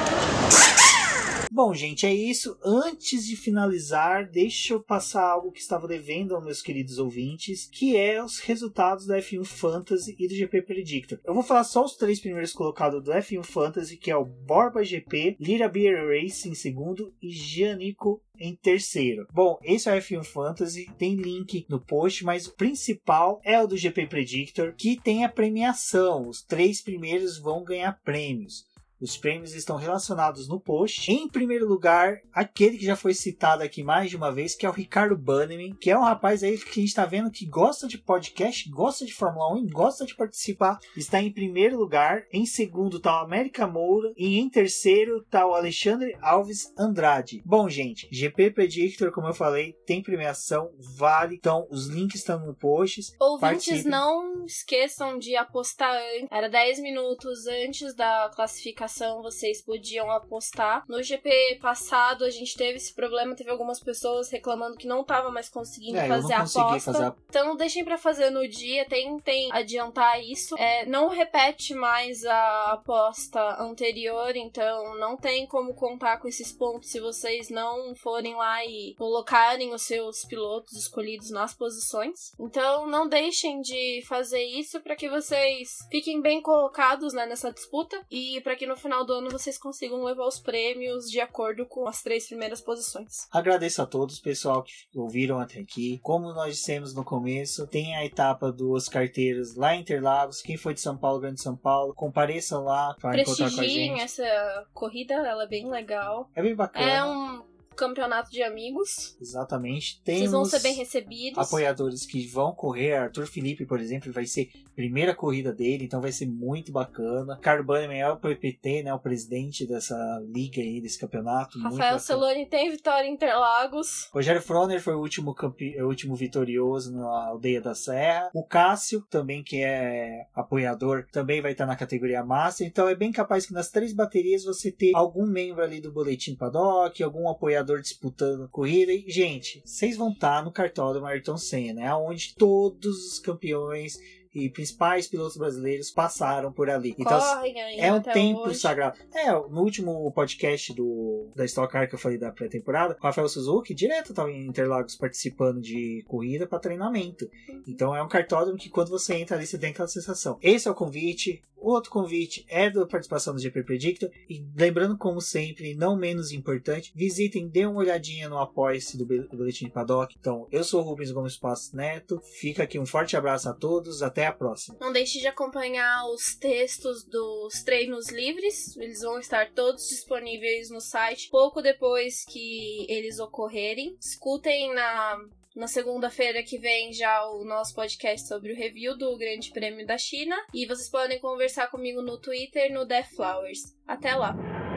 Bom, 1.53 1.75
gente, 1.75 2.07
é 2.07 2.15
isso. 2.15 2.57
Antes 2.65 3.27
de 3.27 3.37
finalizar, 3.37 4.31
deixa 4.31 4.73
eu 4.73 4.81
passar 4.81 5.29
algo 5.29 5.53
que 5.53 5.61
estava 5.61 5.87
devendo 5.87 6.35
aos 6.35 6.43
meus 6.43 6.63
queridos 6.63 6.99
ouvintes, 6.99 7.69
que 7.71 7.97
é 7.97 8.23
os 8.25 8.39
resultados 8.39 9.05
da 9.05 9.19
F1 9.19 9.45
Fantasy 9.45 10.17
e 10.19 10.27
do 10.27 10.35
GP 10.35 10.63
Predictor. 10.63 11.19
Eu 11.25 11.35
vou 11.35 11.43
falar 11.43 11.65
só 11.65 11.85
os 11.85 11.97
três 11.97 12.21
primeiros 12.21 12.53
colocados 12.53 13.03
do 13.03 13.11
F1 13.11 13.43
Fantasy, 13.43 13.97
que 13.97 14.11
é 14.11 14.17
o 14.17 14.25
Borba 14.25 14.83
GP, 14.83 15.37
Lira 15.39 15.69
Beer 15.69 16.07
Race 16.07 16.49
em 16.49 16.55
segundo 16.55 17.13
e 17.21 17.31
Gianico 17.31 18.23
em 18.39 18.55
terceiro. 18.55 19.27
Bom, 19.33 19.59
esse 19.63 19.89
é 19.89 19.93
o 19.93 19.99
F1 19.99 20.25
Fantasy, 20.25 20.91
tem 20.97 21.15
link 21.15 21.67
no 21.69 21.79
post, 21.79 22.25
mas 22.25 22.47
o 22.47 22.55
principal 22.55 23.39
é 23.45 23.61
o 23.61 23.67
do 23.67 23.77
GP 23.77 24.07
Predictor, 24.07 24.73
que 24.75 24.99
tem 24.99 25.25
a 25.25 25.29
premiação. 25.29 26.27
Os 26.27 26.43
três 26.43 26.81
primeiros 26.81 27.39
vão 27.39 27.63
ganhar 27.63 28.01
prêmios. 28.03 28.70
Os 29.01 29.17
prêmios 29.17 29.55
estão 29.55 29.77
relacionados 29.77 30.49
no 30.49 30.61
post. 30.61 31.11
Em 31.11 31.29
primeiro 31.29 31.67
lugar, 31.67 32.19
aquele 32.33 32.79
que 32.79 32.85
já 32.85 32.97
foi 32.97 33.15
citado 33.15 33.63
aqui 33.63 33.83
mais 33.83 34.11
de 34.11 34.17
uma 34.17 34.31
vez, 34.33 34.55
que 34.55 34.67
é 34.67 34.69
o 34.69 34.73
Ricardo 34.73 35.17
Bannerman, 35.17 35.75
que 35.75 35.91
é 35.91 35.99
um 35.99 36.03
rapaz 36.03 36.43
aí 36.43 36.59
que 36.59 36.81
a 36.81 36.83
gente 36.83 36.95
tá 36.95 37.05
vendo 37.05 37.31
que 37.31 37.47
gosta 37.47 37.87
de 37.87 37.99
podcast, 37.99 38.69
gosta 38.71 39.05
de 39.07 39.15
Fórmula 39.15 39.55
1 39.55 39.59
e 39.59 39.71
gosta 39.71 40.05
de 40.05 40.15
participar. 40.15 40.79
Está 40.97 41.21
em 41.21 41.33
primeiro 41.33 41.79
lugar. 41.79 42.25
Em 42.33 42.45
segundo 42.45 43.01
tá 43.01 43.21
o 43.21 43.25
América 43.25 43.67
Moura. 43.67 44.13
E 44.17 44.39
em 44.39 44.49
terceiro 44.49 45.25
tá 45.31 45.47
o 45.47 45.55
Alexandre 45.55 46.17
Alves 46.21 46.73
Andrade. 46.79 47.43
Bom, 47.45 47.69
gente, 47.69 48.09
GP 48.11 48.51
Predictor, 48.51 49.11
como 49.13 49.29
eu 49.29 49.35
falei, 49.35 49.75
tem 49.87 50.03
premiação, 50.03 50.71
vale. 50.97 51.37
Então, 51.37 51.67
os 51.71 51.87
links 51.87 52.21
estão 52.21 52.45
no 52.45 52.55
post. 52.55 53.01
Ouvintes, 53.19 53.41
Participem. 53.41 53.91
não 53.91 54.45
esqueçam 54.45 55.19
de 55.19 55.37
apostar 55.37 55.95
antes. 56.17 56.29
Era 56.31 56.49
10 56.49 56.81
minutos 56.81 57.47
antes 57.47 57.95
da 57.95 58.31
classificação, 58.35 58.90
vocês 59.23 59.63
podiam 59.63 60.11
apostar. 60.11 60.85
No 60.89 61.03
GP 61.03 61.59
passado, 61.61 62.25
a 62.25 62.31
gente 62.31 62.57
teve 62.57 62.77
esse 62.77 62.95
problema, 62.95 63.35
teve 63.35 63.51
algumas 63.51 63.81
pessoas 63.81 64.31
reclamando 64.31 64.77
que 64.77 64.87
não 64.87 65.05
tava 65.05 65.31
mais 65.31 65.49
conseguindo 65.49 65.99
É, 65.99 66.09
fazer 66.09 66.33
a 66.35 66.39
aposta. 66.39 66.93
fazer 66.93 67.05
a 67.05 67.15
Então 67.29 67.57
deixem 67.57 67.85
pra 67.85 67.99
fazer 67.99 68.31
no 68.31 68.47
dia, 68.49 68.85
tentem 68.87 69.51
adiantar 69.53 70.23
isso. 70.23 70.57
É, 70.59 70.85
não 70.87 71.09
repete 71.09 71.75
mais 71.75 72.25
a 72.25 72.73
aposta 72.73 73.63
anterior, 73.63 74.35
então 74.37 74.95
não 74.97 75.17
tem 75.17 75.47
como 75.47 75.75
contar 75.75 76.19
com 76.19 76.29
esses 76.29 76.53
pontos 76.53 76.91
se 76.91 77.01
vocês 77.01 77.49
não 77.51 77.95
forem 77.95 78.35
lá 78.35 78.65
e 78.65 78.95
colocarem 78.97 79.73
os 79.73 79.83
seus 79.83 80.25
pilotos 80.25 80.75
escolhidos 80.75 81.31
nas 81.31 81.55
posições. 81.55 82.33
Então 82.39 82.87
não 82.87 83.09
deixem 83.09 83.61
de 83.61 84.03
fazer 84.07 84.43
isso 84.43 84.81
para 84.81 84.97
que 84.97 85.09
vocês 85.09 85.79
fiquem 85.91 86.21
bem 86.21 86.41
colocados 86.41 87.13
né, 87.13 87.27
nessa 87.27 87.53
disputa 87.53 88.01
e 88.11 88.41
para 88.43 88.57
que 88.57 88.67
no 88.67 88.77
final 88.81 89.05
do 89.05 89.13
ano 89.13 89.31
vocês 89.31 89.59
consigam 89.59 90.03
levar 90.03 90.27
os 90.27 90.41
prêmios 90.41 91.11
de 91.11 91.21
acordo 91.21 91.67
com 91.67 91.87
as 91.87 92.03
três 92.03 92.27
primeiras 92.27 92.61
posições. 92.61 93.29
Agradeço 93.31 93.83
a 93.83 93.87
todos, 93.87 94.19
pessoal, 94.19 94.63
que 94.63 94.73
ouviram 94.95 95.39
até 95.39 95.61
aqui. 95.61 96.01
Como 96.03 96.33
nós 96.33 96.57
dissemos 96.57 96.95
no 96.95 97.05
começo, 97.05 97.67
tem 97.67 97.95
a 97.97 98.05
etapa 98.05 98.51
dos 98.51 98.89
carteiros 98.89 99.55
lá 99.55 99.75
em 99.75 99.81
Interlagos. 99.81 100.43
Quem 100.43 100.57
foi 100.57 100.75
de 100.75 100.81
São 100.81 100.97
Paulo, 100.97 101.21
Grande 101.21 101.41
São 101.41 101.57
Paulo, 101.57 101.95
compareçam 101.95 102.65
lá 102.65 102.95
para 103.01 103.21
encontrar 103.21 103.51
com 103.51 103.61
a 103.61 103.65
gente. 103.65 104.01
essa 104.01 104.67
corrida, 104.73 105.15
ela 105.15 105.45
é 105.45 105.49
bem 105.49 105.69
legal. 105.69 106.29
É 106.35 106.43
bem 106.43 106.55
bacana. 106.55 106.91
É 106.91 107.05
um 107.05 107.50
campeonato 107.75 108.31
de 108.31 108.43
amigos. 108.43 109.17
Exatamente. 109.21 110.01
Vocês 110.05 110.19
Temos 110.19 110.33
vão 110.33 110.45
ser 110.45 110.61
bem 110.61 110.75
recebidos. 110.75 111.39
apoiadores 111.39 112.05
que 112.05 112.27
vão 112.27 112.53
correr. 112.53 112.95
Arthur 112.95 113.27
Felipe, 113.27 113.65
por 113.67 113.81
exemplo, 113.81 114.13
vai 114.13 114.27
ser 114.27 114.51
a 114.67 114.71
primeira 114.75 115.15
corrida 115.15 115.53
dele, 115.53 115.85
então 115.85 116.01
vai 116.01 116.13
ser 116.13 116.27
muito 116.27 116.73
bacana. 116.73 117.39
Bannerman 117.65 118.01
é 118.01 118.11
o 118.11 118.17
PPT, 118.17 118.83
né, 118.83 118.95
o 118.95 118.99
presidente 118.99 119.67
dessa 119.67 119.97
liga 120.33 120.61
aí, 120.61 120.81
desse 120.81 120.99
campeonato. 120.99 121.59
Rafael. 121.59 121.99
Celone 121.99 122.47
tem 122.47 122.71
vitória 122.71 123.07
em 123.07 123.13
Interlagos. 123.13 124.09
Rogério 124.13 124.41
Froner 124.41 124.81
foi 124.81 124.95
o 124.95 125.01
último, 125.01 125.35
campe... 125.35 125.81
o 125.81 125.87
último 125.87 126.15
vitorioso 126.15 126.93
na 126.93 127.29
Aldeia 127.29 127.61
da 127.61 127.75
Serra. 127.75 128.31
O 128.35 128.45
Cássio, 128.45 129.05
também 129.11 129.43
que 129.43 129.63
é 129.63 130.27
apoiador, 130.35 131.07
também 131.13 131.41
vai 131.41 131.53
estar 131.53 131.67
na 131.67 131.77
categoria 131.77 132.25
Master. 132.25 132.67
Então 132.67 132.89
é 132.89 132.95
bem 132.95 133.13
capaz 133.13 133.47
que 133.47 133.53
nas 133.53 133.71
três 133.71 133.93
baterias 133.93 134.45
você 134.45 134.71
ter 134.71 134.93
algum 134.95 135.27
membro 135.27 135.63
ali 135.63 135.81
do 135.81 135.93
Boletim 135.93 136.35
Paddock, 136.35 137.03
algum 137.03 137.29
apoiador 137.29 137.60
disputando 137.65 138.49
corrida. 138.49 138.93
E, 138.93 139.11
gente, 139.11 139.63
vocês 139.65 139.97
vão 139.97 140.11
estar 140.11 140.45
no 140.45 140.53
cartódromo 140.53 141.07
Ayrton 141.07 141.37
Senna, 141.37 141.81
né? 141.81 141.95
Onde 141.95 142.35
todos 142.35 143.13
os 143.13 143.19
campeões 143.19 143.99
e 144.35 144.49
principais 144.49 145.09
pilotos 145.09 145.37
brasileiros 145.37 145.91
passaram 145.91 146.53
por 146.53 146.71
ali. 146.71 146.95
Então, 146.99 147.19
Correm 147.19 147.61
ainda 147.61 147.83
é 147.83 147.93
um 147.93 148.01
tempo 148.01 148.41
hoje. 148.43 148.61
sagrado. 148.61 148.99
É, 149.13 149.31
no 149.33 149.63
último 149.63 150.11
podcast 150.13 150.73
do, 150.73 151.29
da 151.35 151.45
Stock 151.45 151.73
Car 151.73 151.89
que 151.89 151.95
eu 151.95 151.99
falei 151.99 152.17
da 152.17 152.31
pré-temporada, 152.31 152.97
o 152.99 153.03
Rafael 153.03 153.29
Suzuki 153.29 153.75
direto 153.75 154.15
tava 154.15 154.31
em 154.31 154.47
Interlagos 154.47 154.97
participando 154.97 155.61
de 155.61 156.05
corrida 156.07 156.47
para 156.47 156.61
treinamento. 156.61 157.29
Então 157.67 157.95
é 157.95 158.03
um 158.03 158.09
cartódromo 158.09 158.59
que 158.59 158.71
quando 158.71 158.89
você 158.89 159.15
entra 159.15 159.37
ali, 159.37 159.47
você 159.47 159.59
tem 159.59 159.71
aquela 159.71 159.89
sensação. 159.89 160.39
Esse 160.41 160.69
é 160.69 160.71
o 160.71 160.75
convite. 160.75 161.43
O 161.61 161.73
outro 161.73 161.91
convite 161.91 162.45
é 162.49 162.71
da 162.71 162.87
participação 162.87 163.35
do 163.35 163.41
GP 163.41 163.63
Predictor. 163.63 164.11
E 164.29 164.45
lembrando, 164.57 164.97
como 164.97 165.21
sempre, 165.21 165.75
não 165.75 165.97
menos 165.97 166.33
importante, 166.33 166.93
visitem, 166.95 167.49
dê 167.49 167.67
uma 167.67 167.81
olhadinha 167.81 168.29
no 168.29 168.39
apoia-se 168.39 168.97
do 168.97 169.07
Boletim 169.07 169.67
de 169.67 169.71
Paddock. 169.71 170.15
Então, 170.19 170.49
eu 170.51 170.65
sou 170.65 170.81
o 170.81 170.85
Rubens 170.85 171.11
Gomes 171.11 171.37
Passos 171.37 171.73
Neto. 171.73 172.21
Fica 172.41 172.63
aqui 172.63 172.79
um 172.79 172.87
forte 172.87 173.17
abraço 173.17 173.49
a 173.49 173.53
todos. 173.53 174.03
Até 174.03 174.27
a 174.27 174.33
próxima. 174.33 174.77
Não 174.81 174.93
deixe 174.93 175.21
de 175.21 175.27
acompanhar 175.27 176.07
os 176.07 176.35
textos 176.35 177.05
dos 177.05 177.63
treinos 177.63 178.11
livres. 178.11 178.77
Eles 178.77 179.01
vão 179.01 179.19
estar 179.19 179.53
todos 179.53 179.89
disponíveis 179.89 180.71
no 180.71 180.81
site 180.81 181.29
pouco 181.31 181.61
depois 181.61 182.25
que 182.25 182.87
eles 182.89 183.19
ocorrerem. 183.19 183.97
Escutem 184.01 184.75
na, 184.75 185.19
na 185.55 185.67
segunda-feira 185.67 186.43
que 186.43 186.59
vem 186.59 186.93
já 186.93 187.25
o 187.27 187.45
nosso 187.45 187.75
podcast 187.75 188.29
sobre 188.29 188.53
o 188.53 188.57
review 188.57 188.97
do 188.97 189.17
Grande 189.17 189.51
Prêmio 189.51 189.87
da 189.87 189.99
China. 189.99 190.37
E 190.55 190.67
vocês 190.67 190.89
podem 190.89 191.19
conversar 191.19 191.69
comigo 191.71 192.03
no 192.03 192.19
Twitter, 192.19 192.73
no 192.73 192.87
Flowers. 193.17 193.77
Até 193.87 194.15
lá! 194.15 194.70